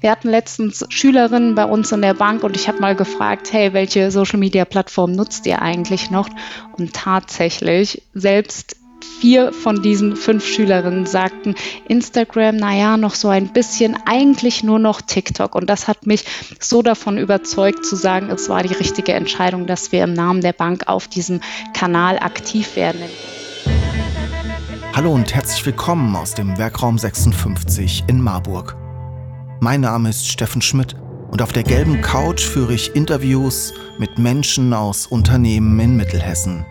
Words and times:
Wir 0.00 0.10
hatten 0.10 0.28
letztens 0.28 0.84
Schülerinnen 0.88 1.54
bei 1.54 1.64
uns 1.64 1.92
in 1.92 2.02
der 2.02 2.14
Bank 2.14 2.42
und 2.44 2.56
ich 2.56 2.68
habe 2.68 2.80
mal 2.80 2.96
gefragt, 2.96 3.52
hey, 3.52 3.72
welche 3.72 4.10
Social-Media-Plattform 4.10 5.12
nutzt 5.12 5.46
ihr 5.46 5.62
eigentlich 5.62 6.10
noch? 6.10 6.28
Und 6.76 6.94
tatsächlich, 6.94 8.02
selbst 8.14 8.76
vier 9.20 9.52
von 9.52 9.82
diesen 9.82 10.16
fünf 10.16 10.46
Schülerinnen 10.46 11.06
sagten, 11.06 11.54
Instagram, 11.88 12.56
naja, 12.56 12.96
noch 12.96 13.14
so 13.14 13.28
ein 13.28 13.52
bisschen, 13.52 13.96
eigentlich 14.06 14.62
nur 14.62 14.78
noch 14.78 15.00
TikTok. 15.00 15.54
Und 15.54 15.68
das 15.68 15.88
hat 15.88 16.06
mich 16.06 16.24
so 16.60 16.82
davon 16.82 17.18
überzeugt 17.18 17.84
zu 17.84 17.96
sagen, 17.96 18.30
es 18.30 18.48
war 18.48 18.62
die 18.62 18.74
richtige 18.74 19.12
Entscheidung, 19.12 19.66
dass 19.66 19.92
wir 19.92 20.04
im 20.04 20.12
Namen 20.12 20.40
der 20.40 20.52
Bank 20.52 20.84
auf 20.86 21.08
diesem 21.08 21.40
Kanal 21.74 22.18
aktiv 22.18 22.76
werden. 22.76 23.02
Hallo 24.94 25.12
und 25.12 25.32
herzlich 25.34 25.64
willkommen 25.64 26.16
aus 26.16 26.34
dem 26.34 26.58
Werkraum 26.58 26.98
56 26.98 28.04
in 28.08 28.20
Marburg. 28.20 28.76
Mein 29.60 29.80
Name 29.80 30.10
ist 30.10 30.28
Steffen 30.28 30.62
Schmidt 30.62 30.94
und 31.32 31.42
auf 31.42 31.52
der 31.52 31.64
gelben 31.64 32.00
Couch 32.00 32.42
führe 32.42 32.74
ich 32.74 32.94
Interviews 32.94 33.74
mit 33.98 34.16
Menschen 34.16 34.72
aus 34.72 35.06
Unternehmen 35.06 35.80
in 35.80 35.96
Mittelhessen 35.96 36.64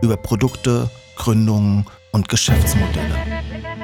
über 0.00 0.16
Produkte, 0.16 0.88
Gründungen 1.16 1.84
und 2.12 2.30
Geschäftsmodelle. 2.30 3.14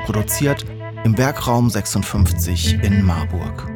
Produziert 0.07 0.65
im 1.05 1.19
Werkraum 1.19 1.69
56 1.69 2.83
in 2.83 3.03
Marburg. 3.03 3.71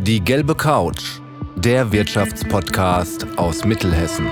Die 0.00 0.20
gelbe 0.20 0.54
Couch, 0.54 1.20
der 1.56 1.92
Wirtschaftspodcast 1.92 3.26
aus 3.36 3.66
Mittelhessen. 3.66 4.26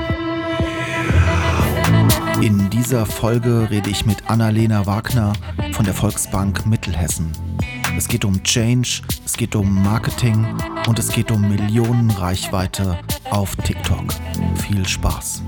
In 2.40 2.70
dieser 2.70 3.04
Folge 3.04 3.68
rede 3.70 3.90
ich 3.90 4.06
mit 4.06 4.30
Annalena 4.30 4.86
Wagner 4.86 5.34
von 5.72 5.84
der 5.84 5.94
Volksbank 5.94 6.64
Mittelhessen. 6.64 7.30
Es 7.96 8.08
geht 8.08 8.24
um 8.24 8.42
Change, 8.42 9.02
es 9.24 9.34
geht 9.34 9.54
um 9.54 9.82
Marketing 9.82 10.46
und 10.88 10.98
es 10.98 11.08
geht 11.08 11.30
um 11.30 11.46
Millionenreichweite 11.48 12.98
auf 13.30 13.54
TikTok. 13.56 14.04
Viel 14.56 14.86
Spaß! 14.86 15.42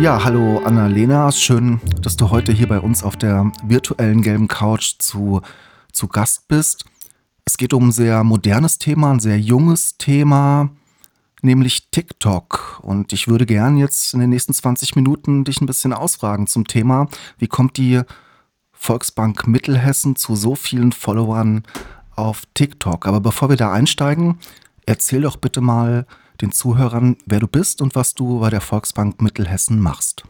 Ja, 0.00 0.24
hallo 0.24 0.58
Annalena, 0.64 1.30
schön, 1.30 1.80
dass 2.00 2.16
du 2.16 2.30
heute 2.30 2.52
hier 2.52 2.66
bei 2.66 2.80
uns 2.80 3.02
auf 3.02 3.16
der 3.16 3.52
virtuellen 3.62 4.22
gelben 4.22 4.48
Couch 4.48 4.94
zu, 4.98 5.42
zu 5.92 6.08
Gast 6.08 6.48
bist. 6.48 6.84
Es 7.44 7.56
geht 7.56 7.74
um 7.74 7.88
ein 7.88 7.92
sehr 7.92 8.24
modernes 8.24 8.78
Thema, 8.78 9.12
ein 9.12 9.20
sehr 9.20 9.38
junges 9.38 9.98
Thema, 9.98 10.70
nämlich 11.42 11.90
TikTok. 11.90 12.80
Und 12.82 13.12
ich 13.12 13.28
würde 13.28 13.46
gern 13.46 13.76
jetzt 13.76 14.14
in 14.14 14.20
den 14.20 14.30
nächsten 14.30 14.54
20 14.54 14.96
Minuten 14.96 15.44
dich 15.44 15.60
ein 15.60 15.66
bisschen 15.66 15.92
ausfragen 15.92 16.46
zum 16.46 16.66
Thema, 16.66 17.08
wie 17.38 17.46
kommt 17.46 17.76
die 17.76 18.02
Volksbank 18.84 19.46
Mittelhessen 19.46 20.14
zu 20.14 20.36
so 20.36 20.54
vielen 20.54 20.92
Followern 20.92 21.62
auf 22.16 22.42
TikTok? 22.52 23.06
Aber 23.06 23.20
bevor 23.20 23.48
wir 23.48 23.56
da 23.56 23.72
einsteigen, 23.72 24.38
erzähl 24.84 25.22
doch 25.22 25.36
bitte 25.36 25.62
mal, 25.62 26.06
den 26.42 26.52
Zuhörern, 26.52 27.16
wer 27.24 27.40
du 27.40 27.46
bist 27.46 27.80
und 27.80 27.94
was 27.94 28.12
du 28.12 28.40
bei 28.40 28.50
der 28.50 28.60
Volksbank 28.60 29.22
Mittelhessen 29.22 29.80
machst. 29.80 30.24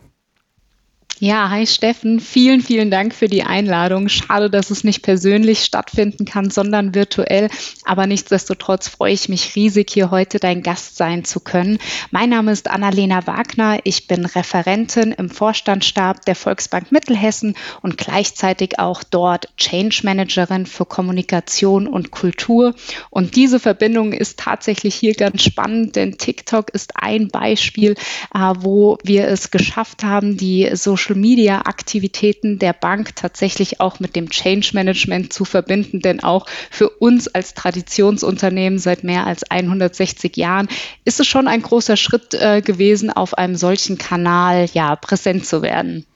Ja, 1.20 1.48
hi 1.48 1.64
Steffen, 1.64 2.18
vielen, 2.18 2.60
vielen 2.60 2.90
Dank 2.90 3.14
für 3.14 3.28
die 3.28 3.44
Einladung. 3.44 4.08
Schade, 4.08 4.50
dass 4.50 4.70
es 4.70 4.82
nicht 4.82 5.02
persönlich 5.02 5.60
stattfinden 5.60 6.24
kann, 6.24 6.50
sondern 6.50 6.92
virtuell. 6.92 7.50
Aber 7.84 8.08
nichtsdestotrotz 8.08 8.88
freue 8.88 9.12
ich 9.12 9.28
mich 9.28 9.54
riesig, 9.54 9.90
hier 9.92 10.10
heute 10.10 10.40
dein 10.40 10.64
Gast 10.64 10.96
sein 10.96 11.24
zu 11.24 11.38
können. 11.38 11.78
Mein 12.10 12.30
Name 12.30 12.50
ist 12.50 12.68
Annalena 12.68 13.28
Wagner. 13.28 13.78
Ich 13.84 14.08
bin 14.08 14.26
Referentin 14.26 15.12
im 15.12 15.30
Vorstandsstab 15.30 16.24
der 16.24 16.34
Volksbank 16.34 16.90
Mittelhessen 16.90 17.54
und 17.80 17.96
gleichzeitig 17.96 18.80
auch 18.80 19.04
dort 19.04 19.56
Change 19.56 20.00
Managerin 20.02 20.66
für 20.66 20.84
Kommunikation 20.84 21.86
und 21.86 22.10
Kultur. 22.10 22.74
Und 23.10 23.36
diese 23.36 23.60
Verbindung 23.60 24.12
ist 24.12 24.40
tatsächlich 24.40 24.96
hier 24.96 25.14
ganz 25.14 25.44
spannend, 25.44 25.94
denn 25.94 26.18
TikTok 26.18 26.70
ist 26.70 26.94
ein 26.96 27.28
Beispiel, 27.28 27.92
äh, 28.34 28.52
wo 28.58 28.98
wir 29.04 29.28
es 29.28 29.52
geschafft 29.52 30.02
haben, 30.02 30.36
die 30.36 30.70
Social 30.74 31.03
Social-Media-Aktivitäten 31.04 32.58
der 32.58 32.72
Bank 32.72 33.16
tatsächlich 33.16 33.80
auch 33.80 34.00
mit 34.00 34.16
dem 34.16 34.30
Change 34.30 34.70
Management 34.72 35.32
zu 35.32 35.44
verbinden. 35.44 36.00
Denn 36.00 36.22
auch 36.22 36.46
für 36.70 36.88
uns 36.88 37.28
als 37.28 37.54
Traditionsunternehmen 37.54 38.78
seit 38.78 39.04
mehr 39.04 39.26
als 39.26 39.42
160 39.50 40.36
Jahren 40.36 40.68
ist 41.04 41.20
es 41.20 41.26
schon 41.26 41.48
ein 41.48 41.62
großer 41.62 41.96
Schritt 41.96 42.34
äh, 42.34 42.62
gewesen, 42.62 43.10
auf 43.10 43.34
einem 43.34 43.56
solchen 43.56 43.98
Kanal 43.98 44.68
ja 44.72 44.96
präsent 44.96 45.46
zu 45.46 45.62
werden 45.62 46.06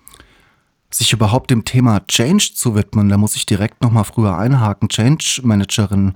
sich 0.90 1.12
überhaupt 1.12 1.50
dem 1.50 1.66
Thema 1.66 2.00
Change 2.06 2.52
zu 2.54 2.74
widmen, 2.74 3.10
da 3.10 3.18
muss 3.18 3.36
ich 3.36 3.44
direkt 3.44 3.82
nochmal 3.82 4.04
früher 4.04 4.38
einhaken. 4.38 4.88
Change 4.88 5.42
Managerin, 5.44 6.14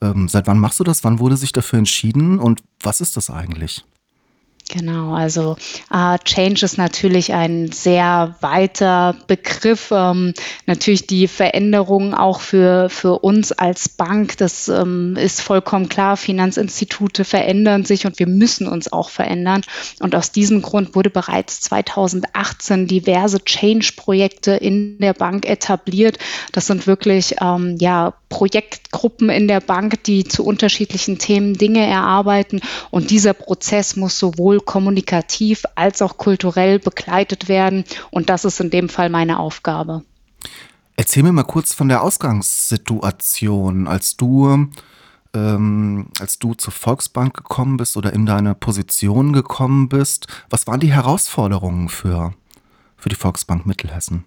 ähm, 0.00 0.28
seit 0.28 0.46
wann 0.46 0.60
machst 0.60 0.78
du 0.78 0.84
das? 0.84 1.02
Wann 1.02 1.18
wurde 1.18 1.36
sich 1.36 1.50
dafür 1.50 1.80
entschieden 1.80 2.38
und 2.38 2.62
was 2.80 3.00
ist 3.00 3.16
das 3.16 3.30
eigentlich? 3.30 3.84
Genau, 4.70 5.12
also 5.12 5.56
äh, 5.90 6.18
Change 6.24 6.64
ist 6.64 6.78
natürlich 6.78 7.34
ein 7.34 7.70
sehr 7.72 8.36
weiter 8.40 9.16
Begriff. 9.26 9.90
Ähm, 9.90 10.32
natürlich 10.66 11.06
die 11.06 11.28
Veränderung 11.28 12.14
auch 12.14 12.40
für, 12.40 12.88
für 12.88 13.18
uns 13.18 13.52
als 13.52 13.90
Bank, 13.90 14.38
das 14.38 14.68
ähm, 14.68 15.16
ist 15.16 15.42
vollkommen 15.42 15.90
klar. 15.90 16.16
Finanzinstitute 16.16 17.24
verändern 17.24 17.84
sich 17.84 18.06
und 18.06 18.18
wir 18.18 18.26
müssen 18.26 18.66
uns 18.66 18.90
auch 18.90 19.10
verändern. 19.10 19.62
Und 20.00 20.14
aus 20.14 20.32
diesem 20.32 20.62
Grund 20.62 20.94
wurde 20.94 21.10
bereits 21.10 21.60
2018 21.60 22.86
diverse 22.86 23.44
Change-Projekte 23.44 24.52
in 24.52 24.96
der 24.98 25.12
Bank 25.12 25.46
etabliert. 25.46 26.18
Das 26.52 26.66
sind 26.66 26.86
wirklich 26.86 27.36
ähm, 27.42 27.76
ja, 27.78 28.14
Projektgruppen 28.42 29.28
in 29.28 29.46
der 29.46 29.60
Bank, 29.60 30.02
die 30.02 30.24
zu 30.24 30.44
unterschiedlichen 30.44 31.18
Themen 31.18 31.54
Dinge 31.54 31.86
erarbeiten. 31.86 32.60
Und 32.90 33.10
dieser 33.10 33.34
Prozess 33.34 33.94
muss 33.94 34.18
sowohl 34.18 34.58
kommunikativ 34.58 35.62
als 35.76 36.02
auch 36.02 36.16
kulturell 36.16 36.80
begleitet 36.80 37.48
werden. 37.48 37.84
Und 38.10 38.30
das 38.30 38.44
ist 38.44 38.58
in 38.58 38.70
dem 38.70 38.88
Fall 38.88 39.10
meine 39.10 39.38
Aufgabe. 39.38 40.02
Erzähl 40.96 41.22
mir 41.22 41.30
mal 41.30 41.44
kurz 41.44 41.72
von 41.72 41.88
der 41.88 42.02
Ausgangssituation, 42.02 43.86
als 43.86 44.16
du, 44.16 44.66
ähm, 45.34 46.08
als 46.18 46.40
du 46.40 46.54
zur 46.54 46.72
Volksbank 46.72 47.34
gekommen 47.34 47.76
bist 47.76 47.96
oder 47.96 48.12
in 48.12 48.26
deine 48.26 48.56
Position 48.56 49.32
gekommen 49.32 49.88
bist. 49.88 50.26
Was 50.50 50.66
waren 50.66 50.80
die 50.80 50.92
Herausforderungen 50.92 51.88
für, 51.88 52.34
für 52.96 53.08
die 53.08 53.14
Volksbank 53.14 53.66
Mittelhessen? 53.66 54.24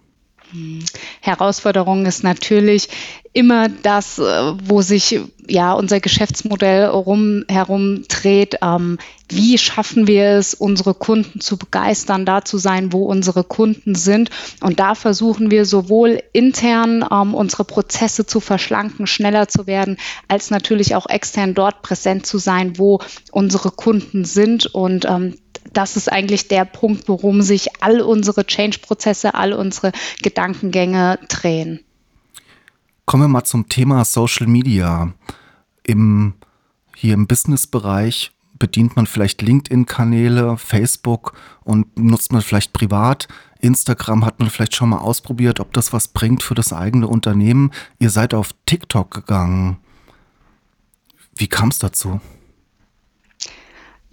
Herausforderung 1.21 2.05
ist 2.05 2.23
natürlich 2.23 2.89
immer 3.33 3.67
das, 3.67 4.17
äh, 4.17 4.53
wo 4.63 4.81
sich 4.81 5.19
ja 5.47 5.73
unser 5.73 5.99
Geschäftsmodell 5.99 6.85
rum, 6.85 7.43
herum 7.49 8.03
dreht. 8.07 8.59
Ähm, 8.61 8.97
wie 9.27 9.57
schaffen 9.57 10.07
wir 10.07 10.29
es, 10.37 10.53
unsere 10.53 10.93
Kunden 10.93 11.41
zu 11.41 11.57
begeistern, 11.57 12.25
da 12.25 12.45
zu 12.45 12.57
sein, 12.57 12.93
wo 12.93 13.05
unsere 13.05 13.43
Kunden 13.43 13.93
sind? 13.93 14.29
Und 14.61 14.79
da 14.79 14.95
versuchen 14.95 15.51
wir 15.51 15.65
sowohl 15.65 16.23
intern 16.31 17.05
ähm, 17.11 17.33
unsere 17.33 17.65
Prozesse 17.65 18.25
zu 18.25 18.39
verschlanken, 18.39 19.05
schneller 19.05 19.49
zu 19.49 19.67
werden, 19.67 19.97
als 20.29 20.49
natürlich 20.49 20.95
auch 20.95 21.07
extern 21.07 21.53
dort 21.53 21.81
präsent 21.81 22.25
zu 22.25 22.37
sein, 22.37 22.77
wo 22.77 22.99
unsere 23.31 23.71
Kunden 23.71 24.23
sind. 24.23 24.67
Und 24.67 25.05
ähm, 25.05 25.35
das 25.75 25.97
ist 25.97 26.11
eigentlich 26.11 26.47
der 26.47 26.65
Punkt, 26.65 27.07
worum 27.07 27.41
sich 27.41 27.83
all 27.83 28.01
unsere 28.01 28.45
Change-Prozesse, 28.45 29.33
all 29.33 29.53
unsere 29.53 29.91
Gedankengänge 30.21 31.19
drehen. 31.27 31.81
Kommen 33.05 33.23
wir 33.23 33.27
mal 33.27 33.43
zum 33.43 33.69
Thema 33.69 34.03
Social 34.05 34.47
Media. 34.47 35.13
Im, 35.83 36.33
hier 36.95 37.13
im 37.13 37.27
Business-Bereich 37.27 38.31
bedient 38.57 38.95
man 38.95 39.05
vielleicht 39.05 39.41
LinkedIn-Kanäle, 39.41 40.57
Facebook 40.57 41.33
und 41.63 41.97
nutzt 41.99 42.31
man 42.31 42.41
vielleicht 42.41 42.73
privat. 42.73 43.27
Instagram 43.59 44.25
hat 44.25 44.39
man 44.39 44.49
vielleicht 44.49 44.75
schon 44.75 44.89
mal 44.89 44.99
ausprobiert, 44.99 45.59
ob 45.59 45.73
das 45.73 45.93
was 45.93 46.07
bringt 46.07 46.41
für 46.41 46.55
das 46.55 46.71
eigene 46.71 47.07
Unternehmen. 47.07 47.71
Ihr 47.99 48.09
seid 48.09 48.33
auf 48.33 48.51
TikTok 48.65 49.11
gegangen. 49.11 49.77
Wie 51.35 51.47
kam 51.47 51.69
es 51.69 51.79
dazu? 51.79 52.21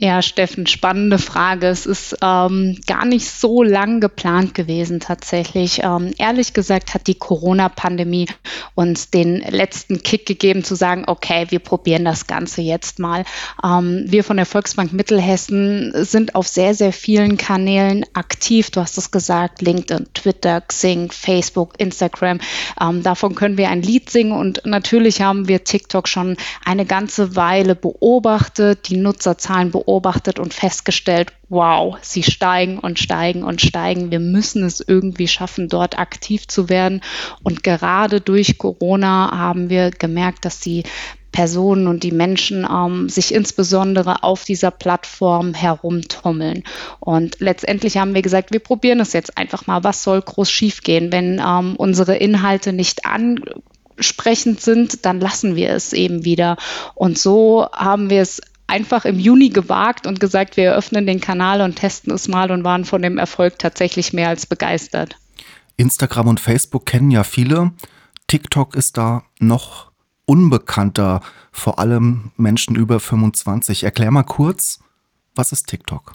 Ja, 0.05 0.21
Steffen, 0.21 0.67
spannende 0.67 1.17
Frage. 1.17 1.69
Es 1.69 1.87
ist 1.87 2.17
ähm, 2.23 2.77
gar 2.89 3.05
nicht 3.05 3.25
so 3.25 3.63
lang 3.63 4.01
geplant 4.01 4.53
gewesen 4.53 4.99
tatsächlich. 4.99 5.83
Ähm, 5.85 6.13
ehrlich 6.19 6.55
gesagt 6.55 6.93
hat 6.93 7.07
die 7.07 7.15
Corona-Pandemie 7.15 8.27
uns 8.75 9.11
den 9.11 9.37
letzten 9.37 10.03
Kick 10.03 10.27
gegeben 10.27 10.65
zu 10.65 10.75
sagen, 10.75 11.05
okay, 11.07 11.47
wir 11.51 11.61
probieren 11.61 12.05
das 12.05 12.27
Ganze 12.27 12.63
jetzt 12.63 12.99
mal. 12.99 13.25
Ähm, 13.63 14.03
wir 14.09 14.25
von 14.25 14.39
der 14.39 14.47
Volksbank 14.47 14.93
Mittelhessen 14.93 15.93
sind 16.05 16.35
auf 16.35 16.49
sehr, 16.49 16.75
sehr 16.75 16.93
vielen 16.93 17.37
Kanälen 17.37 18.05
aktiv. 18.13 18.73
Du 18.73 18.81
hast 18.81 18.99
es 18.99 19.13
gesagt, 19.13 19.63
LinkedIn, 19.63 20.09
Twitter, 20.15 20.63
Xing, 20.63 21.13
Facebook, 21.13 21.75
Instagram. 21.79 22.41
Ähm, 22.81 23.05
davon 23.05 23.37
können 23.37 23.57
wir 23.57 23.69
ein 23.69 23.83
Lied 23.83 24.11
singen 24.11 24.33
und 24.33 24.63
natürlich 24.65 25.21
haben 25.21 25.47
wir 25.47 25.63
TikTok 25.63 26.09
schon 26.09 26.37
eine 26.65 26.87
ganze 26.87 27.37
Weile 27.37 27.77
beobachtet, 27.77 28.89
die 28.89 28.97
Nutzerzahlen 28.97 29.71
beobachtet 29.71 29.92
beobachtet 29.93 30.39
und 30.39 30.55
festgestellt, 30.55 31.33
wow, 31.51 31.99
sie 32.01 32.23
steigen 32.23 32.79
und 32.79 32.99
steigen 32.99 33.45
und 33.45 33.61
steigen. 33.61 34.11
Wir 34.11 34.21
müssen 34.21 34.65
es 34.65 34.81
irgendwie 34.81 35.29
schaffen, 35.29 35.69
dort 35.69 35.99
aktiv 35.99 36.49
zu 36.49 36.71
werden. 36.71 37.03
Und 37.43 37.63
gerade 37.63 38.23
durch 38.23 38.57
Corona 38.57 39.31
haben 39.37 39.69
wir 39.69 39.91
gemerkt, 39.91 40.47
dass 40.47 40.61
die 40.61 40.85
Personen 41.31 41.87
und 41.89 42.05
die 42.05 42.11
Menschen 42.11 42.67
ähm, 42.71 43.11
sich 43.11 43.35
insbesondere 43.35 44.23
auf 44.23 44.45
dieser 44.45 44.71
Plattform 44.71 45.53
herumtummeln. 45.53 46.65
Und 47.01 47.41
letztendlich 47.41 47.99
haben 47.99 48.15
wir 48.15 48.23
gesagt, 48.23 48.51
wir 48.51 48.61
probieren 48.61 49.01
es 49.01 49.13
jetzt 49.13 49.37
einfach 49.37 49.67
mal. 49.67 49.85
Was 49.85 50.03
soll 50.03 50.23
groß 50.23 50.51
schiefgehen, 50.51 51.13
wenn 51.13 51.39
ähm, 51.39 51.77
unsere 51.77 52.17
Inhalte 52.17 52.73
nicht 52.73 53.03
ansprechend 53.05 54.63
sind, 54.63 55.05
dann 55.05 55.21
lassen 55.21 55.55
wir 55.55 55.71
es 55.71 55.93
eben 55.93 56.25
wieder. 56.25 56.57
Und 56.95 57.19
so 57.19 57.67
haben 57.73 58.09
wir 58.09 58.23
es 58.23 58.41
einfach 58.73 59.05
im 59.05 59.21
Juni 59.21 59.51
gewagt 59.51 60.07
und 60.07 60.19
gesagt, 60.19 60.57
wir 60.57 60.65
eröffnen 60.65 61.07
den 61.07 61.21
Kanal 61.21 61.61
und 61.61 61.77
testen 61.77 62.13
es 62.13 62.27
mal 62.27 62.51
und 62.51 62.65
waren 62.65 62.87
von 62.87 63.03
dem 63.03 63.19
Erfolg 63.19 63.59
tatsächlich 63.59 64.15
mehr 64.15 64.29
als 64.29 64.47
begeistert. 64.47 65.17
Instagram 65.77 66.29
und 66.29 66.41
Facebook 66.41 66.87
kennen 66.87 67.11
ja 67.11 67.23
viele. 67.23 67.73
TikTok 68.27 68.75
ist 68.75 68.97
da 68.97 69.25
noch 69.39 69.93
unbekannter, 70.25 71.21
vor 71.53 71.79
allem 71.79 72.33
Menschen 72.37 72.75
über 72.75 72.99
25. 72.99 73.85
Erklär 73.85 74.11
mal 74.11 74.23
kurz, 74.23 74.81
was 75.35 75.53
ist 75.53 75.69
TikTok? 75.69 76.15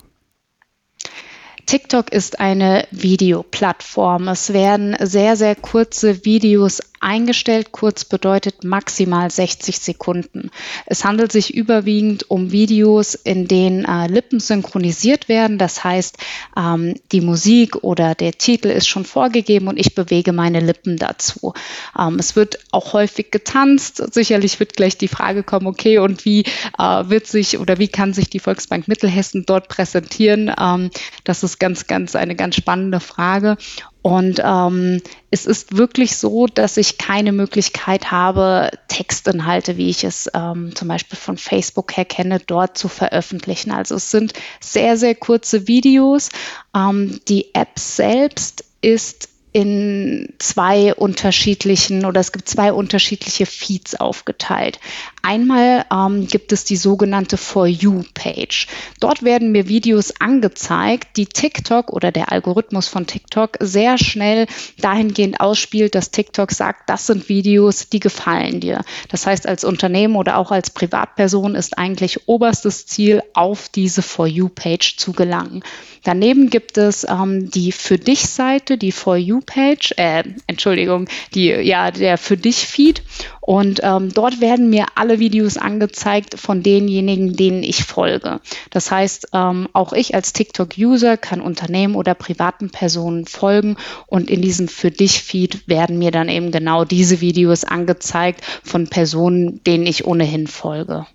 TikTok 1.68 2.12
ist 2.12 2.40
eine 2.40 2.88
Videoplattform. 2.92 4.30
Es 4.30 4.54
werden 4.54 4.96
sehr, 5.02 5.36
sehr 5.36 5.56
kurze 5.56 6.24
Videos 6.24 6.82
eingestellt. 7.00 7.72
Kurz 7.72 8.06
bedeutet 8.06 8.64
maximal 8.64 9.30
60 9.30 9.80
Sekunden. 9.80 10.52
Es 10.86 11.06
handelt 11.06 11.32
sich 11.32 11.54
überwiegend 11.54 12.30
um 12.30 12.52
Videos, 12.52 13.16
in 13.16 13.48
denen 13.48 13.86
äh, 13.86 14.08
Lippen 14.08 14.40
synchronisiert 14.40 15.30
werden. 15.30 15.58
Das 15.58 15.84
heißt, 15.84 16.18
ähm, 16.58 16.96
die 17.12 17.22
Musik 17.22 17.84
oder 17.84 18.16
der 18.16 18.34
Titel 18.34 18.70
ist 18.70 18.88
schon 18.88 19.06
vorgegeben 19.06 19.68
und 19.68 19.78
ich 19.78 19.96
bewege 19.96 20.34
meine 20.34 20.60
Lippen 20.60 20.98
dazu. 20.98 21.54
Ähm, 21.98 22.18
es 22.20 22.36
wird 22.36 22.60
auch 22.72 22.94
häufig 22.94 23.32
getanzt. 23.32 24.14
Sicherlich 24.14 24.60
wird 24.60 24.76
gleich 24.76 24.98
die 24.98 25.08
Frage 25.08 25.44
kommen, 25.44 25.68
okay, 25.68 26.00
und 26.00 26.26
wie 26.26 26.44
äh, 26.78 27.10
wird 27.10 27.28
sich 27.28 27.58
oder 27.58 27.80
wie 27.80 27.88
kann 27.88 28.14
sich 28.14 28.30
die 28.30 28.40
Volksbank 28.40 28.88
Mittelhessen 28.88 29.46
dort 29.46 29.68
präsentieren? 29.68 30.52
Ähm, 30.60 30.90
das 31.24 31.44
ist 31.44 31.60
ganz, 31.60 31.88
ganz 31.88 32.16
eine 32.16 32.36
ganz 32.36 32.56
spannende 32.56 33.00
Frage. 33.00 33.58
Und 34.08 34.42
ähm, 34.42 35.02
es 35.32 35.46
ist 35.46 35.76
wirklich 35.76 36.16
so, 36.16 36.48
dass 36.48 36.78
ich 36.78 36.98
keine 36.98 37.34
Möglichkeit 37.34 38.10
habe, 38.10 38.72
Textinhalte, 38.88 39.76
wie 39.76 39.90
ich 39.90 40.06
es 40.06 40.32
ähm, 40.34 40.74
zum 40.74 40.88
Beispiel 40.88 41.18
von 41.20 41.36
Facebook 41.36 41.98
her 41.98 42.06
kenne, 42.06 42.40
dort 42.40 42.78
zu 42.78 42.88
veröffentlichen. 42.88 43.70
Also 43.72 43.96
es 43.96 44.10
sind 44.10 44.32
sehr, 44.62 44.96
sehr 44.96 45.14
kurze 45.14 45.68
Videos. 45.68 46.30
Ähm, 46.74 47.20
die 47.28 47.54
App 47.54 47.78
selbst 47.78 48.64
ist 48.80 49.28
in 49.58 50.36
zwei 50.38 50.94
unterschiedlichen 50.94 52.06
oder 52.06 52.22
es 52.22 52.32
gibt 52.32 52.48
zwei 52.48 52.72
unterschiedliche 52.72 53.48
Feeds 53.48 53.96
aufgeteilt. 53.96 54.80
Einmal 55.24 55.84
ähm, 55.92 56.28
gibt 56.28 56.52
es 56.52 56.64
die 56.64 56.76
sogenannte 56.76 57.38
For 57.38 57.66
You-Page. 57.66 58.68
Dort 59.00 59.24
werden 59.24 59.52
mir 59.52 59.68
Videos 59.68 60.14
angezeigt, 60.22 61.18
die 61.18 61.26
TikTok 61.26 61.92
oder 61.92 62.12
der 62.12 62.32
Algorithmus 62.32 62.88
von 62.88 63.08
TikTok 63.08 63.58
sehr 63.60 63.98
schnell 63.98 64.46
dahingehend 64.80 65.40
ausspielt, 65.40 65.96
dass 65.96 66.12
TikTok 66.12 66.52
sagt, 66.52 66.88
das 66.88 67.08
sind 67.08 67.28
Videos, 67.28 67.90
die 67.90 68.00
gefallen 68.00 68.60
dir. 68.60 68.82
Das 69.10 69.26
heißt, 69.26 69.48
als 69.48 69.64
Unternehmen 69.64 70.18
oder 70.18 70.38
auch 70.38 70.52
als 70.52 70.70
Privatperson 70.70 71.56
ist 71.56 71.80
eigentlich 71.80 72.28
oberstes 72.28 72.86
Ziel, 72.86 73.24
auf 73.34 73.70
diese 73.70 74.04
For 74.04 74.28
You-Page 74.28 74.98
zu 74.98 75.14
gelangen. 75.14 75.64
Daneben 76.04 76.52
gibt 76.52 76.78
es 76.78 77.06
ähm, 77.10 77.50
die 77.50 77.72
Für 77.72 77.98
dich-Seite, 77.98 78.78
die 78.78 78.92
For 78.92 79.18
You-Page, 79.48 79.94
äh, 79.98 80.24
Entschuldigung, 80.48 81.08
die, 81.34 81.48
ja, 81.48 81.92
der 81.92 82.18
Für 82.18 82.38
dich-Feed. 82.38 83.02
Und 83.42 83.80
ähm, 83.84 84.14
dort 84.14 84.42
werden 84.42 84.70
mir 84.70 84.86
alle 84.96 85.20
Videos 85.20 85.58
angezeigt 85.58 86.38
von 86.38 86.64
denjenigen, 86.64 87.36
denen 87.36 87.64
ich 87.64 87.84
folge. 87.84 88.42
Das 88.72 88.92
heißt, 88.92 89.30
ähm, 89.34 89.70
auch 89.74 89.94
ich 89.94 90.16
als 90.16 90.34
TikTok-User 90.34 91.18
kann 91.18 91.40
Unternehmen 91.40 91.96
oder 91.96 92.14
privaten 92.14 92.70
Personen 92.70 93.26
folgen 93.26 93.78
und 94.06 94.30
in 94.30 94.42
diesem 94.42 94.68
Für 94.68 94.92
dich-Feed 94.92 95.68
werden 95.68 95.98
mir 95.98 96.12
dann 96.12 96.30
eben 96.30 96.52
genau 96.52 96.84
diese 96.84 97.22
Videos 97.22 97.64
angezeigt 97.64 98.42
von 98.64 98.88
Personen, 98.88 99.64
denen 99.64 99.86
ich 99.86 100.06
ohnehin 100.06 100.48
folge. 100.48 101.06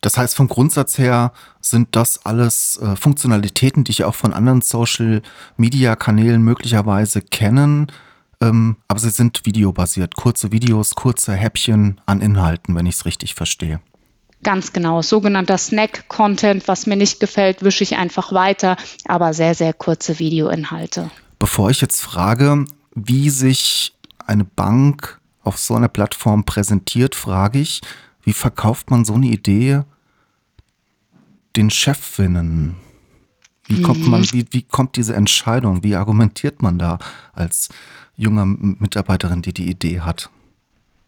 Das 0.00 0.18
heißt, 0.18 0.36
vom 0.36 0.48
Grundsatz 0.48 0.98
her 0.98 1.32
sind 1.60 1.88
das 1.92 2.24
alles 2.24 2.78
äh, 2.78 2.96
Funktionalitäten, 2.96 3.84
die 3.84 3.92
ich 3.92 4.04
auch 4.04 4.14
von 4.14 4.32
anderen 4.32 4.60
Social-Media-Kanälen 4.60 6.42
möglicherweise 6.42 7.22
kennen. 7.22 7.90
Ähm, 8.40 8.76
aber 8.88 9.00
sie 9.00 9.10
sind 9.10 9.46
videobasiert. 9.46 10.14
Kurze 10.14 10.52
Videos, 10.52 10.94
kurze 10.94 11.32
Häppchen 11.32 12.00
an 12.06 12.20
Inhalten, 12.20 12.74
wenn 12.74 12.86
ich 12.86 12.96
es 12.96 13.04
richtig 13.06 13.34
verstehe. 13.34 13.80
Ganz 14.42 14.72
genau. 14.72 15.02
Sogenannter 15.02 15.58
Snack-Content, 15.58 16.68
was 16.68 16.86
mir 16.86 16.96
nicht 16.96 17.18
gefällt, 17.18 17.64
wische 17.64 17.82
ich 17.82 17.96
einfach 17.96 18.32
weiter, 18.32 18.76
aber 19.06 19.32
sehr, 19.32 19.54
sehr 19.54 19.72
kurze 19.72 20.18
Videoinhalte. 20.18 21.10
Bevor 21.38 21.70
ich 21.70 21.80
jetzt 21.80 22.00
frage, 22.00 22.66
wie 22.94 23.30
sich 23.30 23.94
eine 24.26 24.44
Bank 24.44 25.20
auf 25.42 25.58
so 25.58 25.74
einer 25.74 25.88
Plattform 25.88 26.44
präsentiert, 26.44 27.14
frage 27.14 27.58
ich, 27.60 27.80
wie 28.26 28.32
verkauft 28.32 28.90
man 28.90 29.04
so 29.04 29.14
eine 29.14 29.28
Idee 29.28 29.82
den 31.54 31.70
Chefinnen? 31.70 32.74
Wie 33.68 33.82
kommt 33.82 34.06
man, 34.06 34.22
mhm. 34.22 34.32
wie, 34.32 34.46
wie 34.50 34.62
kommt 34.62 34.96
diese 34.96 35.14
Entscheidung? 35.14 35.84
Wie 35.84 35.94
argumentiert 35.94 36.60
man 36.60 36.78
da 36.78 36.98
als 37.32 37.68
junger 38.16 38.44
Mitarbeiterin, 38.44 39.42
die 39.42 39.54
die 39.54 39.70
Idee 39.70 40.00
hat? 40.00 40.28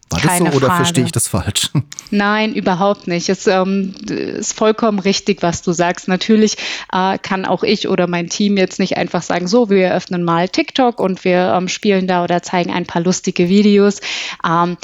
War 0.09 0.19
Keine 0.21 0.45
das 0.45 0.53
so 0.53 0.57
oder 0.57 0.67
Frage. 0.67 0.83
verstehe 0.83 1.05
ich 1.05 1.11
das 1.11 1.27
falsch? 1.27 1.69
Nein, 2.09 2.55
überhaupt 2.55 3.07
nicht. 3.07 3.27
Es 3.29 3.47
ähm, 3.47 3.93
ist 4.07 4.53
vollkommen 4.53 4.99
richtig, 4.99 5.43
was 5.43 5.61
du 5.61 5.73
sagst. 5.73 6.07
Natürlich 6.07 6.55
äh, 6.91 7.17
kann 7.19 7.45
auch 7.45 7.63
ich 7.63 7.89
oder 7.89 8.07
mein 8.07 8.29
Team 8.29 8.55
jetzt 8.55 8.79
nicht 8.79 8.97
einfach 8.97 9.21
sagen, 9.21 9.47
so, 9.47 9.69
wir 9.69 9.93
öffnen 9.93 10.23
mal 10.23 10.47
TikTok 10.47 10.99
und 10.99 11.23
wir 11.25 11.53
ähm, 11.53 11.67
spielen 11.67 12.07
da 12.07 12.23
oder 12.23 12.41
zeigen 12.41 12.71
ein 12.71 12.87
paar 12.87 13.03
lustige 13.03 13.49
Videos. 13.49 13.99
Ähm, 14.43 14.77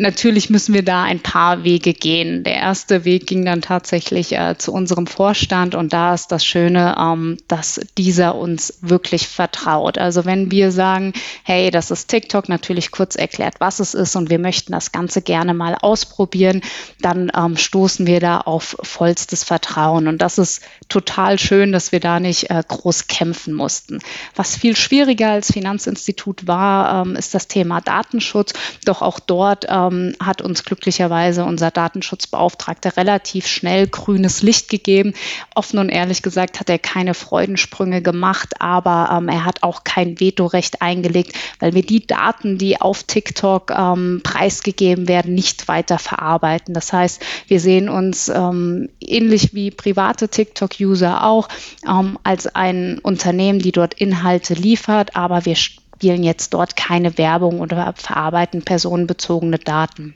Natürlich 0.00 0.48
müssen 0.48 0.72
wir 0.72 0.82
da 0.82 1.02
ein 1.02 1.20
paar 1.20 1.62
Wege 1.62 1.92
gehen. 1.92 2.42
Der 2.42 2.54
erste 2.54 3.04
Weg 3.04 3.26
ging 3.26 3.44
dann 3.44 3.60
tatsächlich 3.60 4.32
äh, 4.32 4.56
zu 4.56 4.72
unserem 4.72 5.06
Vorstand 5.06 5.74
und 5.74 5.92
da 5.92 6.14
ist 6.14 6.32
das 6.32 6.42
Schöne, 6.42 6.96
ähm, 6.98 7.36
dass 7.48 7.78
dieser 7.98 8.34
uns 8.34 8.78
wirklich 8.80 9.28
vertraut. 9.28 9.98
Also 9.98 10.24
wenn 10.24 10.50
wir 10.50 10.72
sagen, 10.72 11.12
hey, 11.42 11.70
das 11.70 11.90
ist 11.90 12.08
TikTok, 12.08 12.48
natürlich 12.48 12.92
kurz 12.92 13.14
erklärt, 13.14 13.56
was 13.58 13.78
es 13.78 13.92
ist 13.92 14.16
und 14.16 14.30
wir 14.30 14.38
möchten 14.38 14.72
das 14.72 14.90
Ganze 14.90 15.20
gerne 15.20 15.52
mal 15.52 15.74
ausprobieren, 15.74 16.62
dann 17.02 17.30
ähm, 17.36 17.58
stoßen 17.58 18.06
wir 18.06 18.20
da 18.20 18.38
auf 18.38 18.78
vollstes 18.82 19.44
Vertrauen 19.44 20.08
und 20.08 20.22
das 20.22 20.38
ist 20.38 20.62
total 20.88 21.38
schön, 21.38 21.72
dass 21.72 21.92
wir 21.92 22.00
da 22.00 22.20
nicht 22.20 22.48
äh, 22.48 22.62
groß 22.66 23.06
kämpfen 23.06 23.52
mussten. 23.52 23.98
Was 24.34 24.56
viel 24.56 24.76
schwieriger 24.76 25.28
als 25.28 25.52
Finanzinstitut 25.52 26.46
war, 26.46 27.02
ähm, 27.04 27.16
ist 27.16 27.34
das 27.34 27.48
Thema 27.48 27.82
Datenschutz. 27.82 28.54
Doch 28.86 29.02
auch 29.02 29.20
dort 29.20 29.66
ähm, 29.68 29.89
hat 30.20 30.42
uns 30.42 30.64
glücklicherweise 30.64 31.44
unser 31.44 31.70
Datenschutzbeauftragter 31.70 32.96
relativ 32.96 33.46
schnell 33.46 33.86
grünes 33.86 34.42
Licht 34.42 34.68
gegeben. 34.68 35.14
Offen 35.54 35.78
und 35.78 35.88
ehrlich 35.88 36.22
gesagt 36.22 36.60
hat 36.60 36.70
er 36.70 36.78
keine 36.78 37.14
Freudensprünge 37.14 38.02
gemacht, 38.02 38.54
aber 38.60 39.10
ähm, 39.16 39.28
er 39.28 39.44
hat 39.44 39.62
auch 39.62 39.84
kein 39.84 40.20
Vetorecht 40.20 40.82
eingelegt, 40.82 41.34
weil 41.58 41.74
wir 41.74 41.82
die 41.82 42.06
Daten, 42.06 42.58
die 42.58 42.80
auf 42.80 43.04
TikTok 43.04 43.70
ähm, 43.70 44.20
preisgegeben 44.22 45.08
werden, 45.08 45.34
nicht 45.34 45.68
weiter 45.68 45.98
verarbeiten. 45.98 46.74
Das 46.74 46.92
heißt, 46.92 47.22
wir 47.46 47.60
sehen 47.60 47.88
uns 47.88 48.28
ähm, 48.28 48.88
ähnlich 49.00 49.54
wie 49.54 49.70
private 49.70 50.28
TikTok-User 50.28 51.24
auch 51.24 51.48
ähm, 51.86 52.18
als 52.22 52.46
ein 52.46 52.98
Unternehmen, 52.98 53.58
die 53.58 53.72
dort 53.72 53.94
Inhalte 53.94 54.54
liefert, 54.54 55.16
aber 55.16 55.44
wir 55.44 55.56
spielen 56.00 56.22
jetzt 56.22 56.54
dort 56.54 56.76
keine 56.76 57.18
Werbung 57.18 57.60
oder 57.60 57.92
verarbeiten 57.94 58.62
personenbezogene 58.62 59.58
Daten. 59.58 60.14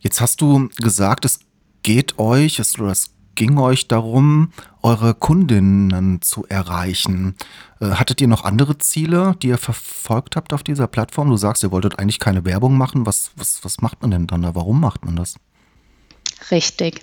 Jetzt 0.00 0.20
hast 0.20 0.40
du 0.40 0.68
gesagt, 0.78 1.24
es 1.24 1.38
geht 1.84 2.18
euch, 2.18 2.58
es, 2.58 2.76
es 2.76 3.14
ging 3.36 3.56
euch 3.58 3.86
darum, 3.86 4.50
eure 4.82 5.14
Kundinnen 5.14 6.20
zu 6.22 6.44
erreichen. 6.48 7.36
Äh, 7.80 7.90
hattet 7.90 8.20
ihr 8.20 8.26
noch 8.26 8.42
andere 8.42 8.78
Ziele, 8.78 9.36
die 9.40 9.48
ihr 9.48 9.58
verfolgt 9.58 10.34
habt 10.34 10.52
auf 10.52 10.64
dieser 10.64 10.88
Plattform? 10.88 11.30
Du 11.30 11.36
sagst, 11.36 11.62
ihr 11.62 11.70
wolltet 11.70 12.00
eigentlich 12.00 12.18
keine 12.18 12.44
Werbung 12.44 12.76
machen. 12.76 13.06
Was, 13.06 13.30
was, 13.36 13.64
was 13.64 13.80
macht 13.80 14.02
man 14.02 14.10
denn 14.10 14.26
dann 14.26 14.42
da? 14.42 14.56
Warum 14.56 14.80
macht 14.80 15.04
man 15.04 15.14
das? 15.14 15.36
Richtig. 16.50 17.00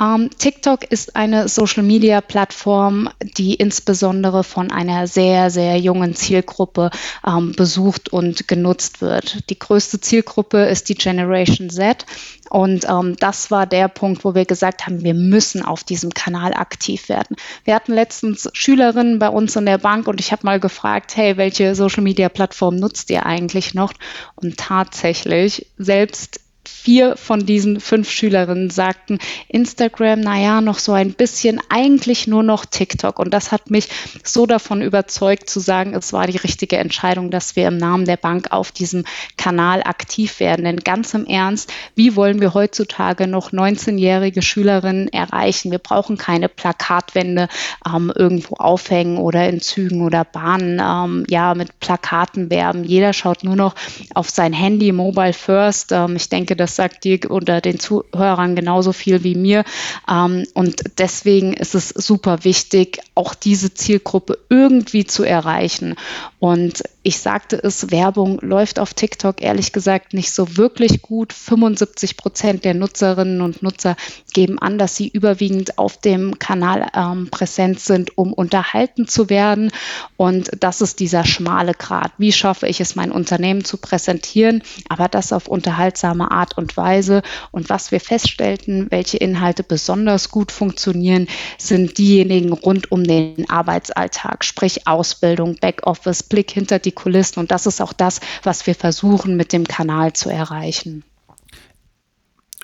Ähm, 0.00 0.30
TikTok 0.36 0.84
ist 0.84 1.16
eine 1.16 1.48
Social-Media-Plattform, 1.48 3.08
die 3.38 3.54
insbesondere 3.54 4.44
von 4.44 4.70
einer 4.70 5.06
sehr, 5.06 5.50
sehr 5.50 5.78
jungen 5.78 6.14
Zielgruppe 6.14 6.90
ähm, 7.26 7.52
besucht 7.52 8.12
und 8.12 8.48
genutzt 8.48 9.00
wird. 9.00 9.48
Die 9.48 9.58
größte 9.58 10.00
Zielgruppe 10.00 10.64
ist 10.64 10.88
die 10.88 10.94
Generation 10.94 11.70
Z. 11.70 12.04
Und 12.50 12.86
ähm, 12.86 13.16
das 13.18 13.50
war 13.50 13.66
der 13.66 13.88
Punkt, 13.88 14.24
wo 14.24 14.34
wir 14.34 14.44
gesagt 14.44 14.84
haben, 14.84 15.02
wir 15.02 15.14
müssen 15.14 15.64
auf 15.64 15.84
diesem 15.84 16.12
Kanal 16.12 16.52
aktiv 16.52 17.08
werden. 17.08 17.36
Wir 17.64 17.74
hatten 17.74 17.94
letztens 17.94 18.50
Schülerinnen 18.52 19.18
bei 19.18 19.28
uns 19.28 19.56
in 19.56 19.64
der 19.64 19.78
Bank 19.78 20.06
und 20.06 20.20
ich 20.20 20.32
habe 20.32 20.44
mal 20.44 20.60
gefragt, 20.60 21.16
hey, 21.16 21.36
welche 21.38 21.74
Social-Media-Plattform 21.74 22.76
nutzt 22.76 23.08
ihr 23.10 23.24
eigentlich 23.24 23.72
noch? 23.72 23.94
Und 24.34 24.58
tatsächlich, 24.58 25.66
selbst 25.78 26.40
vier 26.72 27.16
von 27.16 27.46
diesen 27.46 27.80
fünf 27.80 28.10
Schülerinnen 28.10 28.70
sagten, 28.70 29.18
Instagram, 29.48 30.20
naja, 30.20 30.60
noch 30.60 30.78
so 30.78 30.92
ein 30.92 31.12
bisschen, 31.12 31.60
eigentlich 31.68 32.26
nur 32.26 32.42
noch 32.42 32.64
TikTok. 32.64 33.18
Und 33.18 33.32
das 33.32 33.52
hat 33.52 33.70
mich 33.70 33.88
so 34.24 34.46
davon 34.46 34.82
überzeugt 34.82 35.48
zu 35.48 35.60
sagen, 35.60 35.94
es 35.94 36.12
war 36.12 36.26
die 36.26 36.38
richtige 36.38 36.78
Entscheidung, 36.78 37.30
dass 37.30 37.54
wir 37.54 37.68
im 37.68 37.76
Namen 37.76 38.04
der 38.04 38.16
Bank 38.16 38.48
auf 38.50 38.72
diesem 38.72 39.04
Kanal 39.36 39.82
aktiv 39.84 40.40
werden. 40.40 40.64
Denn 40.64 40.78
ganz 40.78 41.14
im 41.14 41.26
Ernst, 41.26 41.72
wie 41.94 42.16
wollen 42.16 42.40
wir 42.40 42.54
heutzutage 42.54 43.26
noch 43.26 43.52
19-jährige 43.52 44.42
Schülerinnen 44.42 45.08
erreichen? 45.08 45.70
Wir 45.70 45.78
brauchen 45.78 46.16
keine 46.16 46.48
Plakatwände 46.48 47.48
ähm, 47.86 48.12
irgendwo 48.14 48.56
aufhängen 48.56 49.18
oder 49.18 49.48
in 49.48 49.60
Zügen 49.60 50.02
oder 50.02 50.24
Bahnen 50.24 50.80
ähm, 50.82 51.24
ja 51.28 51.54
mit 51.54 51.78
Plakaten 51.80 52.50
werben. 52.50 52.84
Jeder 52.84 53.12
schaut 53.12 53.44
nur 53.44 53.56
noch 53.56 53.74
auf 54.14 54.30
sein 54.30 54.52
Handy, 54.52 54.90
Mobile 54.92 55.32
First. 55.32 55.92
Ähm, 55.92 56.16
ich 56.16 56.28
denke, 56.28 56.56
das 56.62 56.76
sagt 56.76 57.02
dir 57.02 57.18
unter 57.28 57.60
den 57.60 57.80
Zuhörern 57.80 58.54
genauso 58.54 58.92
viel 58.92 59.24
wie 59.24 59.34
mir. 59.34 59.64
Ähm, 60.08 60.46
und 60.54 60.82
deswegen 60.98 61.52
ist 61.54 61.74
es 61.74 61.88
super 61.88 62.44
wichtig, 62.44 63.00
auch 63.14 63.34
diese 63.34 63.74
Zielgruppe 63.74 64.38
irgendwie 64.48 65.04
zu 65.04 65.24
erreichen. 65.24 65.96
Und 66.38 66.82
ich 67.04 67.18
sagte 67.18 67.56
es, 67.62 67.92
Werbung 67.92 68.40
läuft 68.40 68.80
auf 68.80 68.94
TikTok 68.94 69.42
ehrlich 69.42 69.72
gesagt 69.72 70.12
nicht 70.12 70.32
so 70.32 70.56
wirklich 70.56 71.00
gut. 71.00 71.32
75 71.32 72.16
Prozent 72.16 72.64
der 72.64 72.74
Nutzerinnen 72.74 73.40
und 73.40 73.62
Nutzer 73.62 73.96
geben 74.32 74.58
an, 74.58 74.76
dass 74.76 74.96
sie 74.96 75.08
überwiegend 75.08 75.78
auf 75.78 76.00
dem 76.00 76.40
Kanal 76.40 76.88
ähm, 76.96 77.28
präsent 77.30 77.78
sind, 77.78 78.18
um 78.18 78.32
unterhalten 78.32 79.06
zu 79.06 79.30
werden. 79.30 79.70
Und 80.16 80.50
das 80.58 80.80
ist 80.80 80.98
dieser 80.98 81.24
schmale 81.24 81.74
Grad. 81.74 82.12
Wie 82.18 82.32
schaffe 82.32 82.66
ich 82.66 82.80
es, 82.80 82.96
mein 82.96 83.12
Unternehmen 83.12 83.64
zu 83.64 83.76
präsentieren, 83.76 84.62
aber 84.88 85.08
das 85.08 85.32
auf 85.32 85.46
unterhaltsame 85.46 86.32
Art 86.32 86.41
und 86.56 86.76
Weise. 86.76 87.22
Und 87.50 87.68
was 87.70 87.92
wir 87.92 88.00
feststellten, 88.00 88.88
welche 88.90 89.18
Inhalte 89.18 89.62
besonders 89.62 90.30
gut 90.30 90.52
funktionieren, 90.52 91.28
sind 91.58 91.98
diejenigen 91.98 92.52
rund 92.52 92.90
um 92.90 93.04
den 93.04 93.48
Arbeitsalltag, 93.48 94.44
sprich 94.44 94.86
Ausbildung, 94.86 95.56
Backoffice, 95.60 96.22
Blick 96.22 96.50
hinter 96.50 96.78
die 96.78 96.92
Kulissen. 96.92 97.40
Und 97.40 97.50
das 97.50 97.66
ist 97.66 97.80
auch 97.80 97.92
das, 97.92 98.20
was 98.42 98.66
wir 98.66 98.74
versuchen 98.74 99.36
mit 99.36 99.52
dem 99.52 99.64
Kanal 99.64 100.12
zu 100.12 100.28
erreichen. 100.28 101.04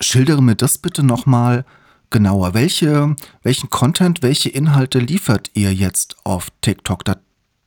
Schildere 0.01 0.43
mir 0.43 0.55
das 0.55 0.79
bitte 0.79 1.03
nochmal 1.03 1.65
genauer. 2.11 2.55
Welche, 2.55 3.17
welchen 3.43 3.71
Content, 3.71 4.23
welche 4.23 4.49
Inhalte 4.49 4.99
liefert 4.99 5.51
ihr 5.55 5.73
jetzt 5.73 6.17
auf 6.25 6.49
TikTok? 6.61 7.05
Da, 7.05 7.17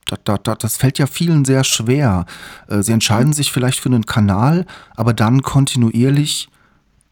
da, 0.04 0.38
da, 0.38 0.54
das 0.54 0.76
fällt 0.76 0.98
ja 0.98 1.06
vielen 1.06 1.44
sehr 1.44 1.64
schwer. 1.64 2.26
Äh, 2.68 2.82
sie 2.82 2.92
entscheiden 2.92 3.32
sich 3.32 3.52
vielleicht 3.52 3.80
für 3.80 3.88
einen 3.88 4.06
Kanal, 4.06 4.66
aber 4.96 5.14
dann 5.14 5.42
kontinuierlich 5.42 6.48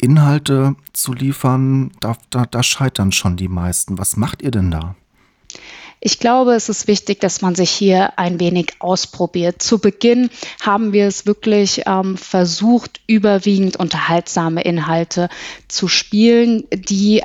Inhalte 0.00 0.76
zu 0.92 1.12
liefern, 1.12 1.92
da, 2.00 2.16
da, 2.30 2.47
da 2.47 2.62
scheitern 2.62 3.12
schon 3.12 3.37
die 3.37 3.49
meisten. 3.49 3.99
Was 3.99 4.16
macht 4.16 4.42
ihr 4.42 4.50
denn 4.50 4.70
da? 4.70 4.94
Ich 6.02 6.18
glaube, 6.18 6.54
es 6.54 6.70
ist 6.70 6.88
wichtig, 6.88 7.20
dass 7.20 7.42
man 7.42 7.54
sich 7.54 7.70
hier 7.70 8.18
ein 8.18 8.40
wenig 8.40 8.76
ausprobiert. 8.78 9.61
Zu 9.61 9.78
Beginn 9.78 10.30
haben 10.62 10.94
wir 10.94 11.06
es 11.06 11.26
wirklich 11.26 11.82
ähm, 11.85 12.16
versucht, 12.16 13.02
überwiegend 13.06 13.76
unterhaltsame 13.76 14.62
Inhalte 14.62 15.28
zu 15.68 15.88
spielen, 15.88 16.64
die 16.73 17.23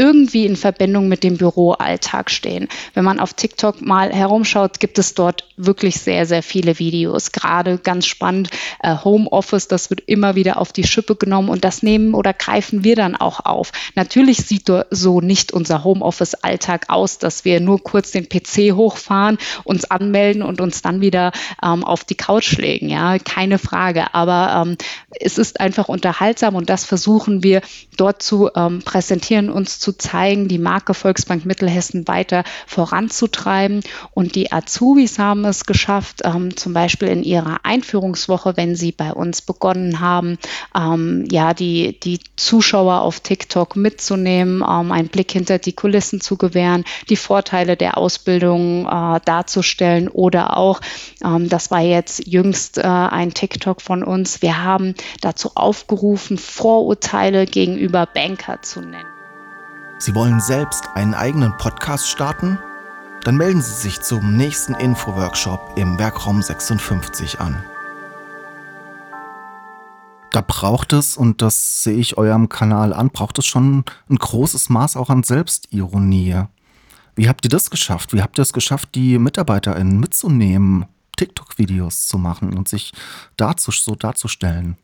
irgendwie 0.00 0.46
in 0.46 0.56
Verbindung 0.56 1.08
mit 1.08 1.22
dem 1.22 1.36
Büroalltag 1.36 2.30
stehen. 2.30 2.68
Wenn 2.94 3.04
man 3.04 3.20
auf 3.20 3.34
TikTok 3.34 3.82
mal 3.82 4.10
herumschaut, 4.10 4.80
gibt 4.80 4.98
es 4.98 5.12
dort 5.12 5.44
wirklich 5.58 6.00
sehr, 6.00 6.24
sehr 6.24 6.42
viele 6.42 6.78
Videos. 6.78 7.32
Gerade 7.32 7.76
ganz 7.76 8.06
spannend, 8.06 8.48
äh, 8.82 8.96
Homeoffice, 9.04 9.68
das 9.68 9.90
wird 9.90 10.00
immer 10.06 10.36
wieder 10.36 10.56
auf 10.56 10.72
die 10.72 10.84
Schippe 10.84 11.16
genommen 11.16 11.50
und 11.50 11.64
das 11.64 11.82
nehmen 11.82 12.14
oder 12.14 12.32
greifen 12.32 12.82
wir 12.82 12.96
dann 12.96 13.14
auch 13.14 13.44
auf. 13.44 13.72
Natürlich 13.94 14.38
sieht 14.38 14.72
so 14.90 15.20
nicht 15.20 15.52
unser 15.52 15.84
Homeoffice-Alltag 15.84 16.86
aus, 16.88 17.18
dass 17.18 17.44
wir 17.44 17.60
nur 17.60 17.82
kurz 17.82 18.10
den 18.10 18.26
PC 18.26 18.74
hochfahren, 18.74 19.36
uns 19.64 19.84
anmelden 19.84 20.42
und 20.42 20.62
uns 20.62 20.80
dann 20.80 21.02
wieder 21.02 21.32
ähm, 21.62 21.84
auf 21.84 22.04
die 22.04 22.14
Couch 22.14 22.56
legen. 22.56 22.88
Ja, 22.88 23.18
keine 23.18 23.58
Frage. 23.58 24.14
Aber 24.14 24.64
ähm, 24.64 24.76
es 25.18 25.36
ist 25.36 25.60
einfach 25.60 25.88
unterhaltsam 25.88 26.54
und 26.54 26.70
das 26.70 26.86
versuchen 26.86 27.42
wir 27.42 27.60
dort 27.96 28.22
zu 28.22 28.48
ähm, 28.54 28.80
präsentieren, 28.82 29.50
uns 29.50 29.78
zu 29.78 29.89
zeigen, 29.92 30.48
die 30.48 30.58
Marke 30.58 30.94
Volksbank 30.94 31.44
Mittelhessen 31.46 32.06
weiter 32.08 32.44
voranzutreiben. 32.66 33.80
Und 34.12 34.34
die 34.34 34.52
Azubis 34.52 35.18
haben 35.18 35.44
es 35.44 35.64
geschafft, 35.64 36.22
ähm, 36.24 36.56
zum 36.56 36.72
Beispiel 36.72 37.08
in 37.08 37.22
ihrer 37.22 37.60
Einführungswoche, 37.64 38.56
wenn 38.56 38.76
sie 38.76 38.92
bei 38.92 39.12
uns 39.12 39.42
begonnen 39.42 40.00
haben, 40.00 40.38
ähm, 40.76 41.24
ja, 41.30 41.54
die, 41.54 41.98
die 42.00 42.20
Zuschauer 42.36 43.02
auf 43.02 43.20
TikTok 43.20 43.76
mitzunehmen, 43.76 44.62
ähm, 44.62 44.92
einen 44.92 45.08
Blick 45.08 45.32
hinter 45.32 45.58
die 45.58 45.72
Kulissen 45.72 46.20
zu 46.20 46.36
gewähren, 46.36 46.84
die 47.08 47.16
Vorteile 47.16 47.76
der 47.76 47.98
Ausbildung 47.98 48.86
äh, 48.86 49.20
darzustellen 49.24 50.08
oder 50.08 50.56
auch, 50.56 50.80
ähm, 51.24 51.48
das 51.48 51.70
war 51.70 51.80
jetzt 51.80 52.26
jüngst 52.26 52.78
äh, 52.78 52.82
ein 52.82 53.34
TikTok 53.34 53.82
von 53.82 54.02
uns, 54.02 54.42
wir 54.42 54.62
haben 54.62 54.94
dazu 55.20 55.52
aufgerufen, 55.54 56.38
Vorurteile 56.38 57.46
gegenüber 57.46 58.06
Banker 58.06 58.62
zu 58.62 58.80
nennen. 58.80 59.09
Sie 60.00 60.14
wollen 60.14 60.40
selbst 60.40 60.88
einen 60.94 61.12
eigenen 61.12 61.54
Podcast 61.58 62.08
starten? 62.08 62.58
Dann 63.22 63.36
melden 63.36 63.60
Sie 63.60 63.74
sich 63.74 64.00
zum 64.00 64.34
nächsten 64.34 64.72
Info-Workshop 64.72 65.74
im 65.76 65.98
Werkraum 65.98 66.40
56 66.40 67.38
an. 67.38 67.62
Da 70.32 70.40
braucht 70.40 70.94
es, 70.94 71.18
und 71.18 71.42
das 71.42 71.82
sehe 71.82 71.98
ich 71.98 72.16
eurem 72.16 72.48
Kanal 72.48 72.94
an, 72.94 73.10
braucht 73.10 73.38
es 73.40 73.44
schon 73.44 73.84
ein 74.08 74.16
großes 74.16 74.70
Maß 74.70 74.96
auch 74.96 75.10
an 75.10 75.22
Selbstironie. 75.22 76.44
Wie 77.14 77.28
habt 77.28 77.44
ihr 77.44 77.50
das 77.50 77.68
geschafft? 77.68 78.14
Wie 78.14 78.22
habt 78.22 78.38
ihr 78.38 78.42
es 78.42 78.54
geschafft, 78.54 78.94
die 78.94 79.18
MitarbeiterInnen 79.18 80.00
mitzunehmen, 80.00 80.86
TikTok-Videos 81.18 82.06
zu 82.06 82.16
machen 82.16 82.56
und 82.56 82.70
sich 82.70 82.94
dazu, 83.36 83.70
so 83.70 83.94
darzustellen? 83.96 84.78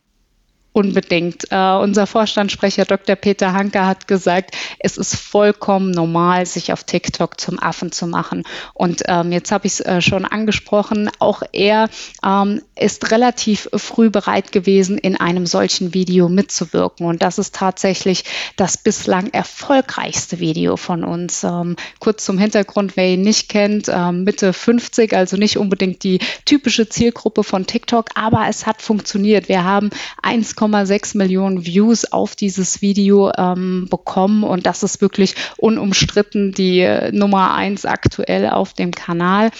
Unbedingt. 0.76 1.44
Uh, 1.50 1.80
unser 1.80 2.06
Vorstandssprecher 2.06 2.84
Dr. 2.84 3.16
Peter 3.16 3.54
Hanke 3.54 3.86
hat 3.86 4.06
gesagt, 4.06 4.54
es 4.78 4.98
ist 4.98 5.16
vollkommen 5.16 5.90
normal, 5.90 6.44
sich 6.44 6.70
auf 6.70 6.84
TikTok 6.84 7.40
zum 7.40 7.58
Affen 7.58 7.92
zu 7.92 8.06
machen. 8.06 8.42
Und 8.74 9.02
ähm, 9.06 9.32
jetzt 9.32 9.52
habe 9.52 9.66
ich 9.66 9.72
es 9.72 9.80
äh, 9.80 10.02
schon 10.02 10.26
angesprochen, 10.26 11.10
auch 11.18 11.40
er 11.52 11.88
ähm, 12.22 12.60
ist 12.78 13.10
relativ 13.10 13.70
früh 13.74 14.10
bereit 14.10 14.52
gewesen, 14.52 14.98
in 14.98 15.16
einem 15.16 15.46
solchen 15.46 15.94
Video 15.94 16.28
mitzuwirken. 16.28 17.06
Und 17.06 17.22
das 17.22 17.38
ist 17.38 17.54
tatsächlich 17.54 18.24
das 18.56 18.76
bislang 18.76 19.28
erfolgreichste 19.28 20.40
Video 20.40 20.76
von 20.76 21.04
uns. 21.04 21.42
Ähm, 21.42 21.76
kurz 22.00 22.26
zum 22.26 22.36
Hintergrund, 22.36 22.98
wer 22.98 23.08
ihn 23.08 23.22
nicht 23.22 23.48
kennt, 23.48 23.88
ähm, 23.88 24.24
Mitte 24.24 24.52
50, 24.52 25.16
also 25.16 25.38
nicht 25.38 25.56
unbedingt 25.56 26.04
die 26.04 26.18
typische 26.44 26.86
Zielgruppe 26.86 27.44
von 27.44 27.66
TikTok, 27.66 28.10
aber 28.14 28.44
es 28.50 28.66
hat 28.66 28.82
funktioniert. 28.82 29.48
Wir 29.48 29.64
haben 29.64 29.88
1, 30.22 30.54
1,6 30.74 31.16
Millionen 31.16 31.64
Views 31.64 32.10
auf 32.12 32.36
dieses 32.36 32.82
Video 32.82 33.32
ähm, 33.36 33.86
bekommen 33.90 34.44
und 34.44 34.66
das 34.66 34.82
ist 34.82 35.00
wirklich 35.00 35.34
unumstritten 35.56 36.52
die 36.52 36.80
äh, 36.80 37.12
Nummer 37.12 37.54
eins 37.54 37.84
aktuell 37.84 38.48
auf 38.48 38.72
dem 38.72 38.92
Kanal. 38.92 39.50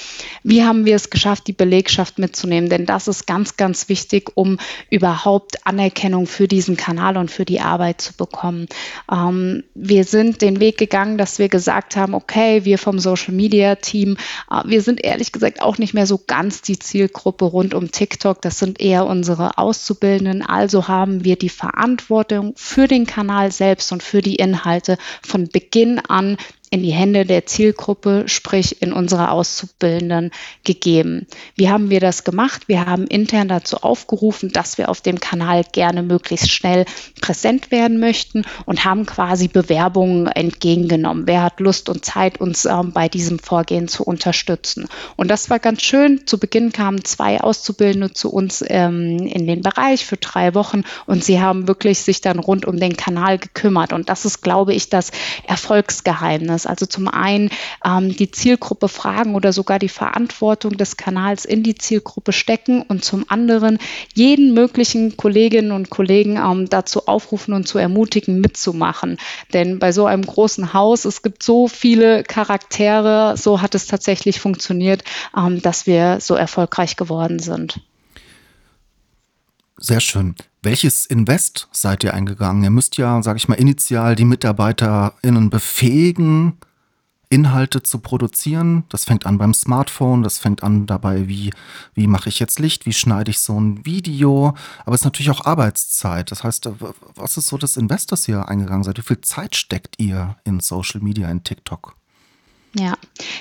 Wie 0.43 0.65
haben 0.65 0.85
wir 0.85 0.97
es 0.97 1.11
geschafft, 1.11 1.47
die 1.47 1.53
Belegschaft 1.53 2.19
mitzunehmen? 2.19 2.69
Denn 2.69 2.87
das 2.87 3.09
ist 3.09 3.27
ganz, 3.27 3.57
ganz 3.57 3.89
wichtig, 3.89 4.31
um 4.35 4.59
überhaupt 4.91 5.67
Anerkennung 5.67 6.27
für 6.27 6.49
diesen 6.49 6.77
Kanal 6.77 7.17
und 7.17 7.31
für 7.31 7.45
die 7.45 7.61
Arbeit 7.61 8.01
zu 8.01 8.15
bekommen. 8.15 8.67
Ähm, 9.11 9.65
wir 9.75 10.05
sind 10.05 10.43
den 10.43 10.61
Weg 10.61 10.79
gegangen, 10.79 11.19
dass 11.19 11.39
wir 11.39 11.49
gesagt 11.49 11.97
haben, 11.97 12.15
okay, 12.15 12.65
wir 12.65 12.79
vom 12.79 12.99
Social 12.99 13.35
Media 13.35 13.77
Team, 13.77 14.17
äh, 14.51 14.63
wir 14.65 14.83
sind 14.83 15.05
ehrlich 15.05 15.33
gesagt 15.33 15.63
auch 15.63 15.79
nicht 15.79 15.95
mehr 15.95 16.07
so 16.07 16.21
ganz 16.27 16.63
die 16.63 16.79
Zielgruppe 16.79 17.45
rund 17.45 17.75
um 17.75 17.91
TikTok. 17.91 18.43
Das 18.43 18.59
sind 18.59 18.81
eher 18.81 19.07
unsere 19.07 19.59
Auszubildenden. 19.59 20.43
Also 20.43 20.89
haben 20.89 20.96
haben 20.97 21.25
wir 21.25 21.37
die 21.37 21.51
Verantwortung 21.51 22.55
für 22.57 22.89
den 22.89 23.07
Kanal 23.07 23.53
selbst 23.53 23.93
und 23.93 24.03
für 24.03 24.23
die 24.23 24.37
Inhalte 24.37 24.97
von 25.23 25.49
Beginn 25.49 25.99
an 25.99 26.39
in 26.71 26.83
die 26.83 26.93
Hände 26.93 27.25
der 27.25 27.47
Zielgruppe, 27.47 28.25
sprich 28.27 28.83
in 28.83 28.93
unsere 28.93 29.31
Auszubildenden 29.31 30.33
gegeben. 30.65 31.27
Wie 31.55 31.71
haben 31.71 31.91
wir 31.91 32.01
das 32.01 32.25
gemacht? 32.25 32.69
Wir 32.69 32.87
haben 32.87 33.07
intern 33.07 33.49
dazu 33.49 33.79
aufgerufen, 33.79 34.51
dass 34.51 34.77
wir 34.77 34.89
auf 34.89 35.01
dem 35.01 35.21
Kanal 35.21 35.65
gerne 35.73 36.03
möglichst 36.03 36.51
schnell 36.51 36.85
präsent 37.21 37.71
werden 37.71 38.01
möchten 38.01 38.45
und 38.65 38.85
haben 38.85 39.07
quasi 39.07 39.49
Bewerbungen 39.49 40.27
entgegengenommen. 40.27 41.27
Wer 41.27 41.43
hat 41.43 41.61
Lust 41.61 41.89
und 41.89 42.05
Zeit, 42.05 42.41
uns 42.41 42.65
ähm, 42.65 42.93
bei 42.93 43.09
diesem 43.09 43.39
Vorgehen 43.39 43.87
zu 43.87 44.03
unterstützen? 44.03 44.89
Und 45.17 45.31
das 45.31 45.51
war 45.51 45.61
ganz 45.61 45.83
schön. 45.83 46.27
Zu 46.27 46.39
Beginn 46.39 46.73
kamen 46.73 47.05
zwei 47.05 47.41
Auszubildende 47.41 48.13
zu 48.13 48.33
uns 48.33 48.65
ähm, 48.67 49.19
in 49.19 49.47
den 49.47 49.63
Bereich 49.63 50.05
für 50.05 50.17
drei 50.17 50.55
Wochen 50.55 50.83
und 51.07 51.23
sie 51.23 51.41
haben 51.41 51.69
wirklich 51.69 52.01
sich 52.01 52.21
dann 52.21 52.41
rund 52.41 52.67
um 52.67 52.79
den 52.79 52.97
Kanal 52.97 53.39
gekümmert. 53.39 53.93
Und 53.93 54.09
das 54.09 54.25
ist, 54.25 54.43
glaube 54.43 54.75
ich, 54.75 54.91
das 54.91 55.13
Erfolgsgeheimnis. 55.47 56.56
Also 56.65 56.87
zum 56.87 57.09
einen 57.09 57.51
ähm, 57.85 58.17
die 58.17 58.31
Zielgruppe 58.31 58.89
fragen 58.89 59.35
oder 59.35 59.53
sogar 59.53 59.79
die 59.79 59.91
Verantwortung 59.91 60.79
des 60.79 60.97
Kanals 60.97 61.45
in 61.45 61.63
die 61.63 61.75
Zielgruppe 61.75 62.33
stecken 62.33 62.83
und 62.83 63.05
zum 63.05 63.27
anderen 63.29 63.79
jeden 64.15 64.55
möglichen 64.55 65.17
Kolleginnen 65.17 65.73
und 65.73 65.91
Kollegen 65.91 66.37
ähm, 66.37 66.69
dazu 66.71 67.07
aufrufen 67.07 67.53
und 67.53 67.67
zu 67.67 67.79
ermutigen, 67.79 68.41
mitzumachen. 68.41 69.19
Denn 69.53 69.79
bei 69.79 69.93
so 69.93 70.07
einem 70.07 70.25
großen 70.25 70.73
Haus, 70.73 71.05
es 71.05 71.23
gibt 71.23 71.43
so 71.43 71.69
viele 71.69 72.23
Charaktere, 72.23 73.37
so 73.37 73.61
hat 73.61 73.75
es 73.75 73.87
tatsächlich 73.87 74.41
funktioniert, 74.41 75.03
ähm, 75.37 75.61
dass 75.61 75.87
wir 75.87 76.21
so 76.21 76.37
erfolgreich 76.37 76.97
geworden 76.97 77.41
sind. 77.41 77.81
Sehr 79.79 80.01
schön. 80.01 80.35
Welches 80.63 81.05
Invest 81.05 81.69
seid 81.71 82.03
ihr 82.03 82.15
eingegangen? 82.15 82.65
Ihr 82.65 82.71
müsst 82.71 82.97
ja, 82.97 83.23
sage 83.23 83.37
ich 83.37 83.47
mal, 83.47 83.57
initial 83.57 84.17
die 84.17 84.25
MitarbeiterInnen 84.25 85.51
befähigen, 85.51 86.57
Inhalte 87.29 87.83
zu 87.83 87.99
produzieren. 87.99 88.85
Das 88.89 89.05
fängt 89.05 89.27
an 89.27 89.37
beim 89.37 89.53
Smartphone, 89.53 90.23
das 90.23 90.39
fängt 90.39 90.63
an 90.63 90.87
dabei, 90.87 91.29
wie, 91.29 91.53
wie 91.95 92.07
mache 92.07 92.31
ich 92.31 92.39
jetzt 92.39 92.59
Licht, 92.59 92.87
wie 92.87 92.95
schneide 92.95 93.31
ich 93.31 93.41
so 93.41 93.61
ein 93.61 93.85
Video. 93.85 94.55
Aber 94.87 94.95
es 94.95 95.03
ist 95.03 95.05
natürlich 95.05 95.31
auch 95.31 95.45
Arbeitszeit. 95.45 96.31
Das 96.31 96.43
heißt, 96.43 96.71
was 97.15 97.37
ist 97.37 97.49
so 97.49 97.59
das 97.59 97.77
Invest, 97.77 98.13
das 98.13 98.27
ihr 98.29 98.49
eingegangen 98.49 98.85
seid? 98.85 98.97
Wie 98.97 99.03
viel 99.03 99.21
Zeit 99.21 99.57
steckt 99.57 100.01
ihr 100.01 100.37
in 100.45 100.61
Social 100.61 101.03
Media, 101.03 101.31
in 101.31 101.45
TikTok? 101.45 101.97
Ja, 102.75 102.95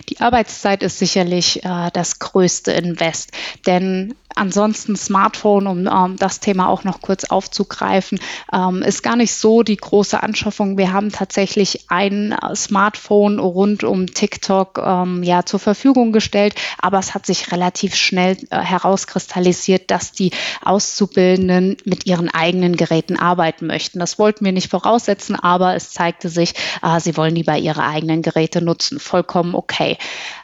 die 0.10 0.22
Arbeitszeit 0.22 0.82
ist 0.82 1.00
sicherlich 1.00 1.63
äh, 1.65 1.89
das 1.91 2.20
größte 2.20 2.72
Invest, 2.72 3.32
denn 3.65 4.15
ansonsten 4.36 4.96
Smartphone, 4.96 5.67
um 5.67 5.88
ähm, 5.88 6.17
das 6.17 6.39
Thema 6.39 6.67
auch 6.67 6.84
noch 6.84 7.01
kurz 7.01 7.25
aufzugreifen, 7.25 8.20
ähm, 8.53 8.82
ist 8.82 9.01
gar 9.01 9.15
nicht 9.15 9.34
so 9.34 9.63
die 9.63 9.77
große 9.77 10.22
Anschaffung. 10.22 10.77
Wir 10.77 10.94
haben 10.94 11.12
tatsächlich 11.12 11.86
ein 11.89 12.34
äh, 12.34 12.55
Smartphone 12.55 13.39
rund 13.39 13.84
um 13.84 14.08
TikTok 14.08 14.82
ähm, 14.84 15.24
ja 15.24 15.46
zur 15.46 15.60
Verfügung 15.60 16.12
gestellt, 16.12 16.55
aber 16.79 17.00
es 17.00 17.13
hat 17.13 17.25
sich 17.25 17.51
relativ 17.51 17.96
schnell 17.96 18.38
äh, 18.50 18.60
herauskristallisiert, 18.60 19.89
dass 19.89 20.12
die 20.12 20.32
Auszubildenden 20.63 21.77
mit 21.86 22.05
ihren 22.05 22.29
eigenen 22.29 22.75
Geräten 22.75 23.17
arbeiten 23.17 23.67
möchten. 23.67 24.00
Das 24.00 24.20
wollten 24.20 24.46
wir 24.46 24.51
nicht 24.51 24.70
voraussetzen, 24.70 25.36
aber 25.36 25.75
es 25.75 25.91
zeigte 25.91 26.29
sich, 26.29 26.53
äh, 26.82 27.00
sie 27.00 27.17
wollen 27.17 27.36
lieber 27.36 27.58
ihre 27.58 27.84
eigenen 27.84 28.22
Geräte 28.22 28.62
nutzen. 28.62 29.00
Vollkommen 29.15 29.55
okay. 29.55 29.98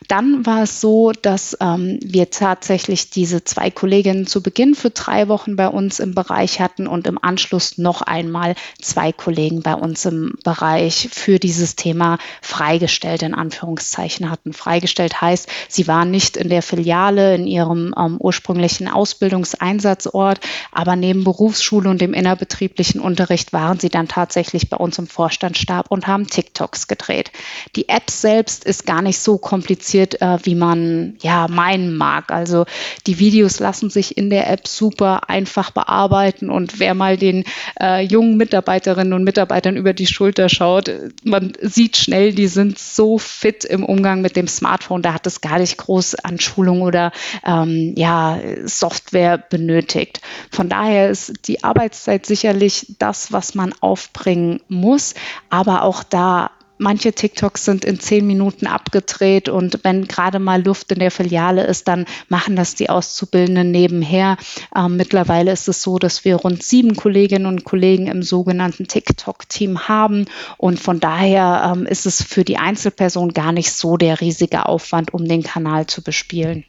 Dann 0.07 0.45
war 0.45 0.63
es 0.63 0.79
so, 0.79 1.11
dass 1.11 1.57
ähm, 1.59 1.99
wir 2.01 2.29
tatsächlich 2.29 3.09
diese 3.09 3.43
zwei 3.43 3.69
Kolleginnen 3.69 4.27
zu 4.27 4.41
Beginn 4.41 4.75
für 4.75 4.91
drei 4.91 5.27
Wochen 5.27 5.57
bei 5.57 5.67
uns 5.67 5.99
im 5.99 6.15
Bereich 6.15 6.61
hatten 6.61 6.87
und 6.87 7.05
im 7.05 7.21
Anschluss 7.21 7.77
noch 7.77 8.01
einmal 8.01 8.55
zwei 8.81 9.11
Kollegen 9.11 9.61
bei 9.61 9.73
uns 9.73 10.05
im 10.05 10.35
Bereich 10.45 11.09
für 11.11 11.37
dieses 11.37 11.75
Thema 11.75 12.17
freigestellt 12.41 13.23
in 13.23 13.33
Anführungszeichen 13.33 14.31
hatten. 14.31 14.53
Freigestellt 14.53 15.19
heißt, 15.19 15.49
sie 15.67 15.87
waren 15.87 16.11
nicht 16.11 16.37
in 16.37 16.47
der 16.47 16.61
Filiale 16.61 17.35
in 17.35 17.47
ihrem 17.47 17.93
ähm, 17.97 18.17
ursprünglichen 18.19 18.87
Ausbildungseinsatzort, 18.87 20.39
aber 20.71 20.95
neben 20.95 21.25
Berufsschule 21.25 21.89
und 21.89 21.99
dem 21.99 22.13
innerbetrieblichen 22.13 23.01
Unterricht 23.01 23.51
waren 23.51 23.79
sie 23.79 23.89
dann 23.89 24.07
tatsächlich 24.07 24.69
bei 24.69 24.77
uns 24.77 24.97
im 24.97 25.07
Vorstandsstab 25.07 25.91
und 25.91 26.07
haben 26.07 26.27
TikToks 26.27 26.87
gedreht. 26.87 27.31
Die 27.75 27.87
App 27.89 28.09
selbst 28.09 28.60
ist 28.63 28.85
gar 28.85 29.01
nicht 29.01 29.19
so 29.19 29.37
kompliziert, 29.37 30.21
äh, 30.21 30.37
wie 30.43 30.55
man 30.55 31.17
ja 31.21 31.47
meinen 31.49 31.95
mag. 31.95 32.31
Also 32.31 32.65
die 33.07 33.19
Videos 33.19 33.59
lassen 33.59 33.81
lassen 33.81 33.89
sich 33.89 34.17
in 34.17 34.29
der 34.29 34.49
App 34.49 34.67
super 34.67 35.29
einfach 35.29 35.71
bearbeiten. 35.71 36.49
Und 36.49 36.79
wer 36.79 36.93
mal 36.93 37.17
den 37.17 37.45
äh, 37.79 38.03
jungen 38.03 38.37
Mitarbeiterinnen 38.37 39.13
und 39.13 39.23
Mitarbeitern 39.23 39.75
über 39.75 39.93
die 39.93 40.07
Schulter 40.07 40.49
schaut, 40.49 40.91
man 41.23 41.53
sieht 41.61 41.97
schnell, 41.97 42.33
die 42.33 42.47
sind 42.47 42.77
so 42.77 43.17
fit 43.17 43.65
im 43.65 43.85
Umgang 43.85 44.21
mit 44.21 44.35
dem 44.35 44.47
Smartphone. 44.47 45.01
Da 45.01 45.13
hat 45.13 45.25
es 45.25 45.41
gar 45.41 45.57
nicht 45.57 45.77
groß 45.77 46.15
an 46.15 46.39
Schulung 46.39 46.81
oder 46.81 47.11
ähm, 47.45 47.93
ja, 47.95 48.39
Software 48.65 49.37
benötigt. 49.37 50.21
Von 50.51 50.69
daher 50.69 51.09
ist 51.09 51.47
die 51.47 51.63
Arbeitszeit 51.63 52.25
sicherlich 52.25 52.95
das, 52.99 53.31
was 53.31 53.55
man 53.55 53.73
aufbringen 53.79 54.59
muss. 54.67 55.15
Aber 55.49 55.83
auch 55.83 56.03
da 56.03 56.51
Manche 56.81 57.13
TikToks 57.13 57.63
sind 57.63 57.85
in 57.85 57.99
zehn 57.99 58.25
Minuten 58.25 58.65
abgedreht 58.65 59.49
und 59.49 59.81
wenn 59.83 60.07
gerade 60.07 60.39
mal 60.39 60.63
Luft 60.63 60.91
in 60.91 60.97
der 60.97 61.11
Filiale 61.11 61.63
ist, 61.63 61.87
dann 61.87 62.05
machen 62.27 62.55
das 62.55 62.73
die 62.73 62.89
Auszubildenden 62.89 63.69
nebenher. 63.69 64.35
Ähm, 64.75 64.97
mittlerweile 64.97 65.51
ist 65.51 65.67
es 65.67 65.83
so, 65.83 65.99
dass 65.99 66.25
wir 66.25 66.37
rund 66.37 66.63
sieben 66.63 66.95
Kolleginnen 66.95 67.45
und 67.45 67.65
Kollegen 67.65 68.07
im 68.07 68.23
sogenannten 68.23 68.87
TikTok-Team 68.87 69.87
haben 69.87 70.25
und 70.57 70.79
von 70.79 70.99
daher 70.99 71.71
ähm, 71.71 71.85
ist 71.85 72.07
es 72.07 72.23
für 72.23 72.43
die 72.43 72.57
Einzelperson 72.57 73.31
gar 73.33 73.51
nicht 73.51 73.71
so 73.71 73.95
der 73.95 74.19
riesige 74.19 74.65
Aufwand, 74.65 75.13
um 75.13 75.27
den 75.27 75.43
Kanal 75.43 75.85
zu 75.85 76.01
bespielen. 76.01 76.65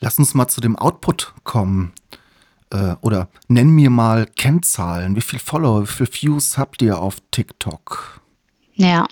Lass 0.00 0.18
uns 0.18 0.32
mal 0.32 0.48
zu 0.48 0.62
dem 0.62 0.76
Output 0.76 1.34
kommen. 1.44 1.92
Äh, 2.70 2.94
oder 3.02 3.28
nenn 3.48 3.68
mir 3.68 3.90
mal 3.90 4.24
Kennzahlen. 4.24 5.14
Wie 5.14 5.20
viel 5.20 5.40
Follower, 5.40 5.82
wie 5.82 5.86
viel 5.86 6.08
Views 6.10 6.56
habt 6.56 6.80
ihr 6.80 6.98
auf 6.98 7.16
TikTok? 7.30 8.22
Ja, 8.78 9.06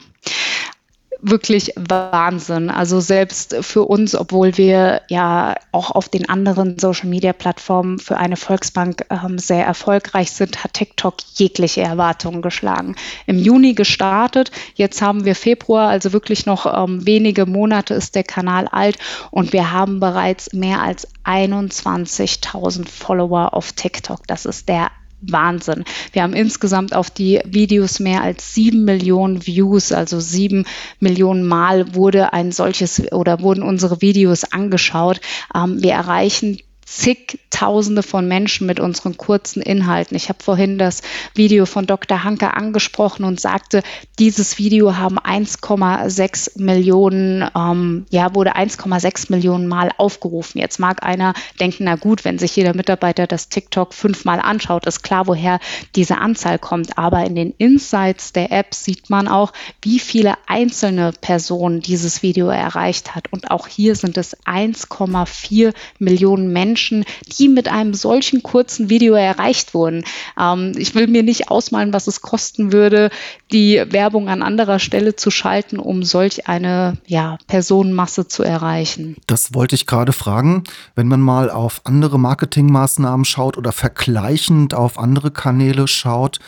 wirklich 1.20 1.72
Wahnsinn. 1.76 2.70
Also 2.70 3.00
selbst 3.00 3.56
für 3.62 3.82
uns, 3.82 4.14
obwohl 4.14 4.56
wir 4.56 5.02
ja 5.08 5.56
auch 5.72 5.90
auf 5.90 6.08
den 6.08 6.28
anderen 6.28 6.78
Social-Media-Plattformen 6.78 7.98
für 7.98 8.16
eine 8.16 8.36
Volksbank 8.36 9.06
ähm, 9.10 9.38
sehr 9.38 9.66
erfolgreich 9.66 10.30
sind, 10.30 10.62
hat 10.62 10.74
TikTok 10.74 11.16
jegliche 11.34 11.82
Erwartungen 11.82 12.42
geschlagen. 12.42 12.94
Im 13.26 13.38
Juni 13.38 13.74
gestartet, 13.74 14.52
jetzt 14.76 15.02
haben 15.02 15.24
wir 15.24 15.34
Februar, 15.34 15.88
also 15.88 16.12
wirklich 16.12 16.46
noch 16.46 16.66
ähm, 16.66 17.04
wenige 17.04 17.44
Monate 17.44 17.94
ist 17.94 18.14
der 18.14 18.24
Kanal 18.24 18.68
alt 18.68 18.96
und 19.32 19.52
wir 19.52 19.72
haben 19.72 19.98
bereits 19.98 20.52
mehr 20.52 20.80
als 20.80 21.08
21.000 21.24 22.88
Follower 22.88 23.52
auf 23.52 23.72
TikTok. 23.72 24.26
Das 24.28 24.44
ist 24.44 24.68
der 24.68 24.90
Wahnsinn. 25.20 25.84
Wir 26.12 26.22
haben 26.22 26.34
insgesamt 26.34 26.94
auf 26.94 27.10
die 27.10 27.40
Videos 27.44 28.00
mehr 28.00 28.22
als 28.22 28.54
sieben 28.54 28.84
Millionen 28.84 29.46
Views, 29.46 29.92
also 29.92 30.20
sieben 30.20 30.66
Millionen 31.00 31.44
Mal 31.44 31.94
wurde 31.94 32.32
ein 32.32 32.52
solches 32.52 33.12
oder 33.12 33.40
wurden 33.40 33.62
unsere 33.62 34.00
Videos 34.02 34.44
angeschaut. 34.44 35.20
Ähm, 35.54 35.82
wir 35.82 35.92
erreichen 35.92 36.58
zigtausende 36.86 38.04
von 38.04 38.28
Menschen 38.28 38.66
mit 38.66 38.78
unseren 38.78 39.16
kurzen 39.16 39.60
Inhalten. 39.60 40.16
Ich 40.16 40.28
habe 40.28 40.42
vorhin 40.42 40.78
das 40.78 41.02
Video 41.34 41.66
von 41.66 41.84
Dr. 41.84 42.22
Hanke 42.22 42.54
angesprochen 42.54 43.24
und 43.24 43.40
sagte, 43.40 43.82
dieses 44.20 44.56
Video 44.58 44.96
haben 44.96 45.18
1,6 45.18 46.62
Millionen, 46.62 47.50
ähm, 47.56 48.06
ja, 48.10 48.34
wurde 48.36 48.54
1,6 48.54 49.32
Millionen 49.32 49.66
Mal 49.66 49.90
aufgerufen. 49.98 50.60
Jetzt 50.60 50.78
mag 50.78 51.02
einer 51.02 51.34
denken, 51.58 51.84
na 51.84 51.96
gut, 51.96 52.24
wenn 52.24 52.38
sich 52.38 52.54
jeder 52.54 52.74
Mitarbeiter 52.74 53.26
das 53.26 53.48
TikTok 53.48 53.92
fünfmal 53.92 54.38
anschaut, 54.40 54.86
ist 54.86 55.02
klar, 55.02 55.26
woher 55.26 55.58
diese 55.96 56.18
Anzahl 56.18 56.60
kommt. 56.60 56.96
Aber 56.96 57.24
in 57.24 57.34
den 57.34 57.52
Insights 57.58 58.32
der 58.32 58.52
App 58.52 58.74
sieht 58.74 59.10
man 59.10 59.26
auch, 59.26 59.52
wie 59.82 59.98
viele 59.98 60.34
einzelne 60.46 61.12
Personen 61.20 61.80
dieses 61.80 62.22
Video 62.22 62.46
erreicht 62.48 63.16
hat. 63.16 63.32
Und 63.32 63.50
auch 63.50 63.66
hier 63.66 63.96
sind 63.96 64.16
es 64.16 64.36
1,4 64.44 65.74
Millionen 65.98 66.52
Menschen, 66.52 66.75
Menschen, 66.76 67.06
die 67.38 67.48
mit 67.48 67.68
einem 67.68 67.94
solchen 67.94 68.42
kurzen 68.42 68.90
Video 68.90 69.14
erreicht 69.14 69.72
wurden. 69.72 70.04
Ähm, 70.38 70.72
ich 70.76 70.94
will 70.94 71.06
mir 71.06 71.22
nicht 71.22 71.50
ausmalen, 71.50 71.94
was 71.94 72.06
es 72.06 72.20
kosten 72.20 72.70
würde, 72.70 73.08
die 73.50 73.82
Werbung 73.88 74.28
an 74.28 74.42
anderer 74.42 74.78
Stelle 74.78 75.16
zu 75.16 75.30
schalten, 75.30 75.78
um 75.78 76.02
solch 76.02 76.48
eine 76.48 76.98
ja, 77.06 77.38
Personenmasse 77.46 78.28
zu 78.28 78.42
erreichen. 78.42 79.16
Das 79.26 79.54
wollte 79.54 79.74
ich 79.74 79.86
gerade 79.86 80.12
fragen. 80.12 80.64
Wenn 80.94 81.08
man 81.08 81.22
mal 81.22 81.50
auf 81.50 81.80
andere 81.84 82.18
Marketingmaßnahmen 82.18 83.24
schaut 83.24 83.56
oder 83.56 83.72
vergleichend 83.72 84.74
auf 84.74 84.98
andere 84.98 85.30
Kanäle 85.30 85.88
schaut, 85.88 86.40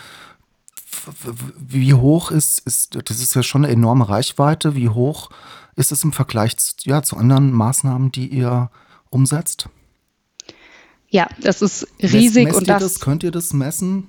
wie 1.59 1.95
hoch 1.95 2.31
ist, 2.31 2.59
ist, 2.67 2.99
das 3.03 3.23
ist 3.23 3.35
ja 3.35 3.43
schon 3.43 3.65
eine 3.65 3.73
enorme 3.73 4.11
Reichweite, 4.11 4.75
wie 4.75 4.91
hoch 4.91 5.31
ist 5.75 5.91
es 5.91 6.05
im 6.05 6.13
Vergleich 6.13 6.55
ja, 6.83 7.03
zu 7.03 7.17
anderen 7.17 7.51
Maßnahmen, 7.51 8.13
die 8.13 8.27
ihr 8.27 8.71
umsetzt? 9.09 9.71
Ja, 11.11 11.29
das 11.41 11.63
ist 11.63 11.87
riesig 12.03 12.45
Messt, 12.45 12.59
und 12.59 12.69
das, 12.69 12.83
das, 12.83 13.01
Könnt 13.01 13.23
ihr 13.23 13.31
das 13.31 13.53
messen? 13.53 14.09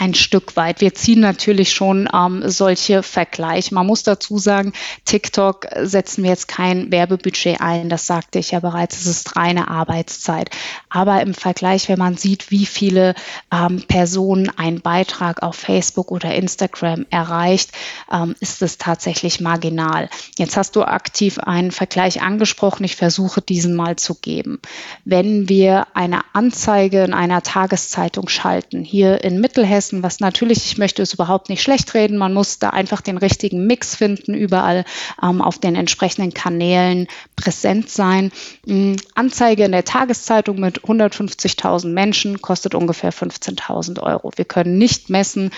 Ein 0.00 0.14
Stück 0.14 0.56
weit. 0.56 0.80
Wir 0.80 0.94
ziehen 0.94 1.20
natürlich 1.20 1.72
schon 1.72 2.08
ähm, 2.12 2.42
solche 2.46 3.02
Vergleiche. 3.02 3.74
Man 3.74 3.86
muss 3.86 4.02
dazu 4.02 4.38
sagen, 4.38 4.72
TikTok 5.04 5.66
setzen 5.82 6.22
wir 6.22 6.30
jetzt 6.30 6.48
kein 6.48 6.90
Werbebudget 6.90 7.60
ein. 7.60 7.90
Das 7.90 8.06
sagte 8.06 8.38
ich 8.38 8.52
ja 8.52 8.60
bereits. 8.60 8.98
Es 9.00 9.06
ist 9.06 9.36
reine 9.36 9.68
Arbeitszeit. 9.68 10.50
Aber 10.88 11.20
im 11.20 11.34
Vergleich, 11.34 11.88
wenn 11.88 11.98
man 11.98 12.16
sieht, 12.16 12.50
wie 12.50 12.64
viele 12.64 13.14
ähm, 13.52 13.84
Personen 13.86 14.50
ein 14.56 14.80
Beitrag 14.80 15.42
auf 15.42 15.56
Facebook 15.56 16.10
oder 16.10 16.34
Instagram 16.34 17.04
erreicht, 17.10 17.72
ähm, 18.10 18.34
ist 18.40 18.62
es 18.62 18.78
tatsächlich 18.78 19.40
marginal. 19.40 20.08
Jetzt 20.38 20.56
hast 20.56 20.76
du 20.76 20.82
aktiv 20.82 21.38
einen 21.38 21.72
Vergleich 21.72 22.22
angesprochen. 22.22 22.84
Ich 22.84 22.96
versuche 22.96 23.42
diesen 23.42 23.74
mal 23.76 23.96
zu 23.96 24.14
geben. 24.14 24.60
Wenn 25.04 25.50
wir 25.50 25.88
eine 25.92 26.20
Anzeige 26.32 27.04
in 27.04 27.12
einer 27.12 27.42
Tageszeitung 27.42 28.28
schalten, 28.28 28.82
hier 28.82 29.22
in 29.22 29.40
Mittelhessen, 29.40 29.69
was 29.70 30.20
natürlich, 30.20 30.66
ich 30.66 30.78
möchte 30.78 31.02
es 31.02 31.14
überhaupt 31.14 31.48
nicht 31.48 31.62
schlecht 31.62 31.94
reden, 31.94 32.16
man 32.16 32.34
muss 32.34 32.58
da 32.58 32.70
einfach 32.70 33.00
den 33.00 33.16
richtigen 33.16 33.66
Mix 33.66 33.94
finden, 33.94 34.34
überall 34.34 34.84
ähm, 35.22 35.40
auf 35.40 35.58
den 35.58 35.74
entsprechenden 35.74 36.34
Kanälen 36.34 37.06
präsent 37.36 37.88
sein. 37.88 38.32
Ähm, 38.66 38.96
Anzeige 39.14 39.64
in 39.64 39.72
der 39.72 39.84
Tageszeitung 39.84 40.60
mit 40.60 40.82
150.000 40.82 41.88
Menschen 41.88 42.42
kostet 42.42 42.74
ungefähr 42.74 43.12
15.000 43.12 44.02
Euro. 44.02 44.30
Wir 44.36 44.44
können 44.44 44.78
nicht 44.78 45.10
messen, 45.10 45.50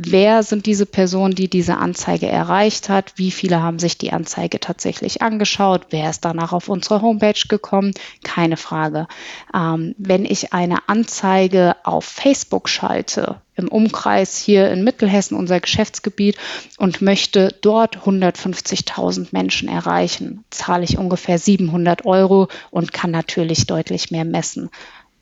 wer 0.00 0.44
sind 0.44 0.66
diese 0.66 0.86
Personen, 0.86 1.34
die 1.34 1.50
diese 1.50 1.76
Anzeige 1.76 2.28
erreicht 2.28 2.88
hat, 2.88 3.14
wie 3.16 3.32
viele 3.32 3.60
haben 3.60 3.80
sich 3.80 3.98
die 3.98 4.12
Anzeige 4.12 4.60
tatsächlich 4.60 5.22
angeschaut, 5.22 5.86
wer 5.90 6.08
ist 6.08 6.24
danach 6.24 6.52
auf 6.52 6.68
unsere 6.68 7.02
Homepage 7.02 7.48
gekommen, 7.48 7.92
keine 8.22 8.56
Frage. 8.56 9.08
Ähm, 9.52 9.96
wenn 9.98 10.24
ich 10.24 10.52
eine 10.52 10.88
Anzeige 10.88 11.74
auf 11.82 12.04
Facebook 12.04 12.68
schalte, 12.68 13.40
im 13.56 13.66
Umkreis 13.66 14.38
hier 14.38 14.70
in 14.70 14.84
Mittelhessen, 14.84 15.36
unser 15.36 15.58
Geschäftsgebiet, 15.58 16.36
und 16.76 17.02
möchte 17.02 17.56
dort 17.60 17.98
150.000 17.98 19.28
Menschen 19.32 19.68
erreichen, 19.68 20.44
zahle 20.50 20.84
ich 20.84 20.96
ungefähr 20.96 21.40
700 21.40 22.06
Euro 22.06 22.46
und 22.70 22.92
kann 22.92 23.10
natürlich 23.10 23.66
deutlich 23.66 24.12
mehr 24.12 24.24
messen. 24.24 24.70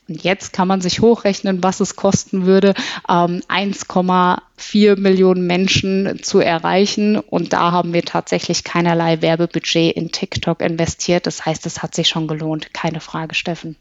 Und 0.09 0.23
jetzt 0.23 0.53
kann 0.53 0.69
man 0.69 0.81
sich 0.81 1.01
hochrechnen, 1.01 1.63
was 1.63 1.81
es 1.81 1.97
kosten 1.97 2.47
würde, 2.47 2.75
1,4 3.09 4.41
ähm, 4.75 5.03
Millionen 5.03 5.47
Menschen 5.47 6.23
zu 6.23 6.39
erreichen. 6.39 7.19
Und 7.19 7.53
da 7.53 7.73
haben 7.73 7.93
wir 7.93 8.05
tatsächlich 8.05 8.63
keinerlei 8.63 9.21
Werbebudget 9.21 9.97
in 9.97 10.13
TikTok 10.13 10.61
investiert. 10.61 11.27
Das 11.27 11.45
heißt, 11.45 11.67
es 11.67 11.83
hat 11.83 11.95
sich 11.95 12.09
schon 12.09 12.29
gelohnt. 12.29 12.73
Keine 12.73 13.01
Frage, 13.01 13.35
Steffen. 13.35 13.77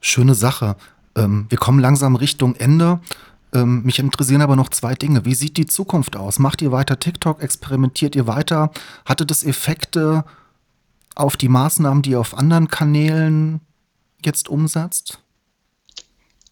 Schöne 0.00 0.34
Sache. 0.34 0.76
Ähm, 1.16 1.46
wir 1.48 1.58
kommen 1.58 1.78
langsam 1.78 2.16
Richtung 2.16 2.56
Ende. 2.56 3.00
Ähm, 3.54 3.82
mich 3.84 3.98
interessieren 4.00 4.42
aber 4.42 4.56
noch 4.56 4.68
zwei 4.68 4.94
Dinge. 4.94 5.24
Wie 5.24 5.34
sieht 5.34 5.56
die 5.56 5.66
Zukunft 5.66 6.16
aus? 6.16 6.38
Macht 6.38 6.60
ihr 6.60 6.72
weiter 6.72 6.98
TikTok? 6.98 7.42
Experimentiert 7.42 8.16
ihr 8.16 8.26
weiter? 8.26 8.72
Hatte 9.04 9.24
das 9.24 9.44
Effekte 9.44 10.24
auf 11.14 11.36
die 11.36 11.48
Maßnahmen, 11.48 12.02
die 12.02 12.10
ihr 12.10 12.20
auf 12.20 12.36
anderen 12.36 12.68
Kanälen 12.68 13.60
jetzt 14.24 14.48
umsetzt? 14.48 15.20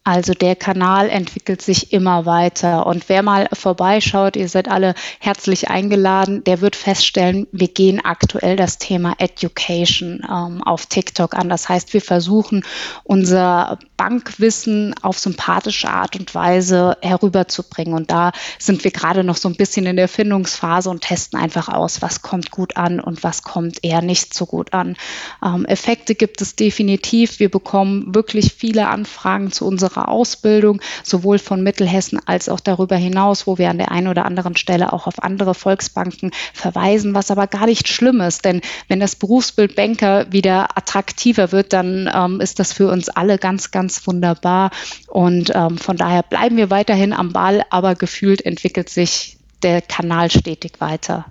Also 0.07 0.31
der 0.33 0.55
Kanal 0.55 1.09
entwickelt 1.09 1.61
sich 1.61 1.91
immer 1.91 2.25
weiter. 2.25 2.87
Und 2.87 3.09
wer 3.09 3.23
mal 3.23 3.49
vorbeischaut, 3.51 4.37
ihr 4.37 4.47
seid 4.47 4.69
alle 4.69 4.93
herzlich 5.19 5.69
eingeladen, 5.69 6.45
der 6.45 6.61
wird 6.61 6.77
feststellen, 6.77 7.45
wir 7.51 7.67
gehen 7.67 7.99
aktuell 8.05 8.55
das 8.55 8.77
Thema 8.77 9.15
Education 9.17 10.21
ähm, 10.23 10.63
auf 10.63 10.85
TikTok 10.85 11.35
an. 11.35 11.49
Das 11.49 11.67
heißt, 11.67 11.93
wir 11.93 11.99
versuchen 11.99 12.63
unser 13.03 13.79
Bankwissen 13.97 14.95
auf 15.01 15.19
sympathische 15.19 15.89
Art 15.89 16.15
und 16.15 16.33
Weise 16.33 16.95
herüberzubringen. 17.01 17.93
Und 17.93 18.09
da 18.09 18.31
sind 18.59 18.85
wir 18.85 18.91
gerade 18.91 19.25
noch 19.25 19.35
so 19.35 19.49
ein 19.49 19.57
bisschen 19.57 19.87
in 19.87 19.97
der 19.97 20.07
Findungsphase 20.07 20.89
und 20.89 21.01
testen 21.01 21.37
einfach 21.37 21.67
aus, 21.67 22.01
was 22.01 22.21
kommt 22.21 22.49
gut 22.49 22.77
an 22.77 23.01
und 23.01 23.25
was 23.25 23.43
kommt 23.43 23.83
eher 23.83 24.01
nicht 24.01 24.33
so 24.33 24.45
gut 24.45 24.71
an. 24.71 24.95
Ähm, 25.43 25.65
Effekte 25.65 26.15
gibt 26.15 26.41
es 26.41 26.55
definitiv. 26.55 27.41
Wir 27.41 27.51
bekommen 27.51 28.15
wirklich 28.15 28.53
viele 28.53 28.87
Anfragen 28.87 29.51
zu 29.51 29.67
unserer 29.67 29.96
unserer 29.97 30.09
Ausbildung, 30.09 30.81
sowohl 31.03 31.39
von 31.39 31.63
Mittelhessen 31.63 32.19
als 32.25 32.49
auch 32.49 32.59
darüber 32.59 32.95
hinaus, 32.95 33.47
wo 33.47 33.57
wir 33.57 33.69
an 33.69 33.77
der 33.77 33.91
einen 33.91 34.07
oder 34.07 34.25
anderen 34.25 34.55
Stelle 34.55 34.93
auch 34.93 35.07
auf 35.07 35.23
andere 35.23 35.53
Volksbanken 35.53 36.31
verweisen, 36.53 37.13
was 37.13 37.31
aber 37.31 37.47
gar 37.47 37.65
nicht 37.65 37.87
schlimm 37.87 38.21
ist. 38.21 38.45
Denn 38.45 38.61
wenn 38.87 38.99
das 38.99 39.15
Berufsbild 39.15 39.75
Banker 39.75 40.31
wieder 40.31 40.77
attraktiver 40.77 41.51
wird, 41.51 41.73
dann 41.73 42.09
ähm, 42.13 42.41
ist 42.41 42.59
das 42.59 42.73
für 42.73 42.89
uns 42.89 43.09
alle 43.09 43.37
ganz, 43.37 43.71
ganz 43.71 44.05
wunderbar. 44.07 44.71
Und 45.07 45.51
ähm, 45.53 45.77
von 45.77 45.97
daher 45.97 46.23
bleiben 46.23 46.57
wir 46.57 46.69
weiterhin 46.69 47.13
am 47.13 47.33
Ball, 47.33 47.63
aber 47.69 47.95
gefühlt 47.95 48.45
entwickelt 48.45 48.89
sich 48.89 49.37
der 49.63 49.81
Kanal 49.81 50.29
stetig 50.29 50.79
weiter. 50.79 51.25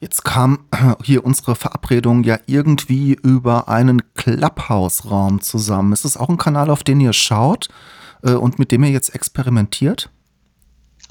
Jetzt 0.00 0.24
kam 0.24 0.60
hier 1.02 1.24
unsere 1.24 1.54
Verabredung 1.54 2.22
ja 2.22 2.38
irgendwie 2.46 3.14
über 3.14 3.68
einen 3.68 4.02
Clubhouse-Raum 4.14 5.40
zusammen. 5.40 5.92
Ist 5.92 6.04
es 6.04 6.16
auch 6.16 6.28
ein 6.28 6.38
Kanal, 6.38 6.70
auf 6.70 6.84
den 6.84 7.00
ihr 7.00 7.12
schaut 7.12 7.68
äh, 8.22 8.32
und 8.32 8.58
mit 8.58 8.70
dem 8.72 8.84
ihr 8.84 8.90
jetzt 8.90 9.14
experimentiert? 9.14 10.10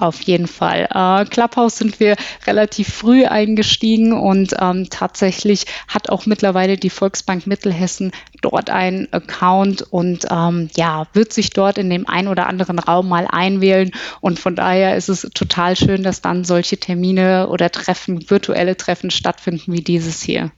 Auf 0.00 0.22
jeden 0.22 0.46
Fall. 0.46 0.88
Äh, 0.94 1.24
Clubhouse 1.24 1.78
sind 1.78 1.98
wir 1.98 2.16
relativ 2.46 2.88
früh 2.88 3.24
eingestiegen 3.24 4.12
und 4.12 4.54
ähm, 4.60 4.88
tatsächlich 4.90 5.66
hat 5.88 6.08
auch 6.08 6.24
mittlerweile 6.24 6.76
die 6.76 6.90
Volksbank 6.90 7.48
Mittelhessen 7.48 8.12
dort 8.40 8.70
einen 8.70 9.12
Account 9.12 9.82
und 9.82 10.26
ähm, 10.30 10.70
ja, 10.76 11.08
wird 11.14 11.32
sich 11.32 11.50
dort 11.50 11.78
in 11.78 11.90
dem 11.90 12.06
einen 12.06 12.28
oder 12.28 12.46
anderen 12.46 12.78
Raum 12.78 13.08
mal 13.08 13.26
einwählen. 13.28 13.90
Und 14.20 14.38
von 14.38 14.54
daher 14.54 14.96
ist 14.96 15.08
es 15.08 15.22
total 15.34 15.74
schön, 15.74 16.04
dass 16.04 16.22
dann 16.22 16.44
solche 16.44 16.78
Termine 16.78 17.48
oder 17.48 17.70
Treffen, 17.70 18.30
virtuelle 18.30 18.76
Treffen 18.76 19.10
stattfinden 19.10 19.72
wie 19.72 19.82
dieses 19.82 20.22
hier. 20.22 20.52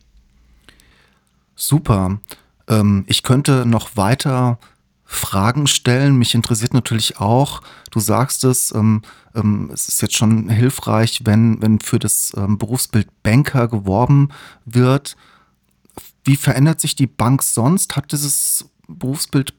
Super. 1.56 2.18
Ähm, 2.68 3.04
ich 3.06 3.22
könnte 3.22 3.64
noch 3.64 3.96
weiter 3.96 4.58
Fragen 5.12 5.66
stellen. 5.66 6.16
Mich 6.16 6.36
interessiert 6.36 6.72
natürlich 6.72 7.18
auch, 7.18 7.62
du 7.90 7.98
sagst 7.98 8.44
es, 8.44 8.72
ähm, 8.72 9.02
ähm, 9.34 9.68
es 9.74 9.88
ist 9.88 10.00
jetzt 10.02 10.14
schon 10.14 10.48
hilfreich, 10.48 11.22
wenn, 11.24 11.60
wenn 11.60 11.80
für 11.80 11.98
das 11.98 12.32
ähm, 12.36 12.58
Berufsbild 12.58 13.08
Banker 13.24 13.66
geworben 13.66 14.28
wird. 14.64 15.16
Wie 16.22 16.36
verändert 16.36 16.80
sich 16.80 16.94
die 16.94 17.08
Bank 17.08 17.42
sonst? 17.42 17.96
Hat 17.96 18.12
dieses 18.12 18.70
Berufsbild 18.86 19.52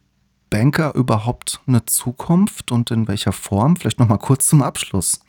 Banker 0.50 0.96
überhaupt 0.96 1.60
eine 1.68 1.86
Zukunft 1.86 2.72
und 2.72 2.90
in 2.90 3.10
welcher 3.10 3.34
Form? 3.34 3.76
Vielleicht 3.76 4.00
noch 4.00 4.08
mal 4.08 4.18
kurz 4.18 4.46
zum 4.46 4.64
Abschluss. 4.64 5.20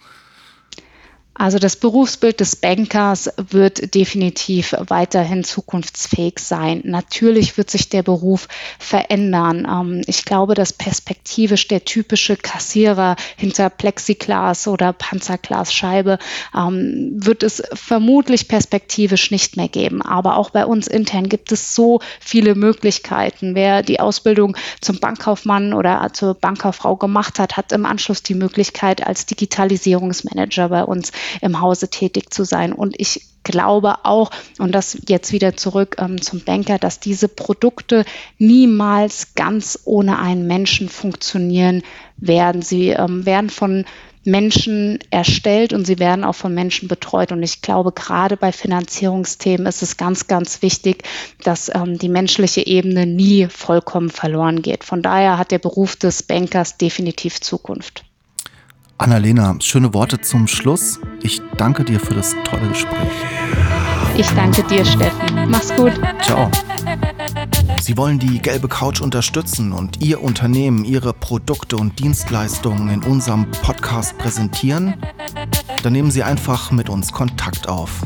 Also 1.35 1.59
das 1.59 1.77
Berufsbild 1.77 2.41
des 2.41 2.57
Bankers 2.57 3.31
wird 3.37 3.95
definitiv 3.95 4.75
weiterhin 4.79 5.45
zukunftsfähig 5.45 6.39
sein. 6.39 6.83
Natürlich 6.85 7.57
wird 7.57 7.71
sich 7.71 7.89
der 7.89 8.03
Beruf 8.03 8.49
verändern. 8.79 9.67
Ähm, 9.69 10.03
ich 10.07 10.27
glaube, 10.27 10.55
dass 10.55 10.75
perspektivisch 10.75 11.69
der 11.69 11.87
typische 11.87 12.37
Kassierer 12.37 13.17
hinter 13.37 13.71
Plexiglas 13.71 14.69
oder 14.69 14.93
Panzerglasscheibe 14.93 16.19
ähm, 16.55 17.13
wird 17.15 17.43
es 17.43 17.63
vermutlich 17.73 18.47
perspektivisch 18.47 19.31
nicht 19.31 19.57
mehr 19.57 19.69
geben. 19.69 20.03
Aber 20.03 20.37
auch 20.37 20.51
bei 20.51 20.67
uns 20.67 20.87
intern 20.87 21.31
gibt 21.31 21.51
es 21.51 21.75
so 21.75 22.01
viele 22.21 22.55
Möglichkeiten. 22.55 23.55
Wer 23.55 23.83
die 23.83 24.01
Ausbildung 24.01 24.55
zum 24.83 25.01
Bankkaufmann 25.01 25.73
oder 25.73 26.11
zur 26.13 26.35
Bankkauffrau 26.35 26.97
gemacht 26.97 27.39
hat, 27.39 27.57
hat 27.57 27.73
im 27.73 27.87
Anschluss 27.87 28.23
die 28.23 28.35
Möglichkeit, 28.35 29.07
als 29.07 29.25
Digitalisierungsmanager 29.25 30.69
bei 30.69 30.85
uns 30.85 31.11
im 31.41 31.61
Hause 31.61 31.89
tätig 31.89 32.33
zu 32.33 32.45
sein. 32.45 32.73
Und 32.73 32.95
ich 32.99 33.27
glaube 33.43 34.05
auch, 34.05 34.31
und 34.59 34.73
das 34.73 34.99
jetzt 35.09 35.33
wieder 35.33 35.57
zurück 35.57 35.97
ähm, 35.99 36.21
zum 36.21 36.41
Banker, 36.41 36.79
dass 36.79 37.01
diese 37.01 37.29
Produkte 37.29 38.05
niemals 38.39 39.35
ganz 39.35 39.81
ohne 39.85 40.19
einen 40.19 40.47
Menschen 40.47 40.89
funktionieren 40.89 41.83
werden. 42.17 42.63
Sie 42.63 42.91
ähm, 42.91 43.27
werden 43.27 43.51
von 43.51 43.85
Menschen 44.25 45.01
erstellt 45.11 45.73
und 45.73 45.85
sie 45.85 45.99
werden 45.99 46.25
auch 46.25 46.35
von 46.35 46.55
Menschen 46.55 46.89
betreut. 46.89 47.33
Und 47.33 47.43
ich 47.43 47.61
glaube, 47.61 47.93
gerade 47.93 48.37
bei 48.37 48.53
Finanzierungsthemen 48.53 49.67
ist 49.67 49.83
es 49.83 49.97
ganz, 49.97 50.29
ganz 50.29 50.63
wichtig, 50.63 51.03
dass 51.43 51.71
ähm, 51.75 51.99
die 51.99 52.09
menschliche 52.09 52.67
Ebene 52.67 53.07
nie 53.07 53.49
vollkommen 53.49 54.11
verloren 54.11 54.63
geht. 54.63 54.85
Von 54.85 55.03
daher 55.03 55.39
hat 55.39 55.51
der 55.51 55.59
Beruf 55.59 55.97
des 55.97 56.23
Bankers 56.23 56.79
definitiv 56.79 57.41
Zukunft. 57.41 58.05
Annalena, 59.03 59.57
schöne 59.59 59.93
Worte 59.95 60.21
zum 60.21 60.47
Schluss. 60.47 61.01
Ich 61.23 61.43
danke 61.57 61.83
dir 61.83 61.99
für 61.99 62.15
das 62.15 62.37
tolle 62.45 62.69
Gespräch. 62.69 63.11
Ich 64.17 64.31
danke 64.31 64.63
dir, 64.63 64.85
Steffen. 64.85 65.51
Mach's 65.51 65.75
gut. 65.75 65.93
Ciao. 66.23 66.49
Sie 67.81 67.97
wollen 67.97 68.21
die 68.21 68.39
gelbe 68.39 68.69
Couch 68.69 69.01
unterstützen 69.01 69.73
und 69.73 70.01
Ihr 70.01 70.23
Unternehmen, 70.23 70.85
Ihre 70.85 71.13
Produkte 71.13 71.77
und 71.79 71.99
Dienstleistungen 71.99 72.91
in 72.91 73.03
unserem 73.03 73.51
Podcast 73.51 74.17
präsentieren? 74.19 74.95
Dann 75.83 75.93
nehmen 75.93 76.13
Sie 76.13 76.23
einfach 76.23 76.71
mit 76.71 76.89
uns 76.89 77.11
Kontakt 77.11 77.69
auf. 77.69 78.03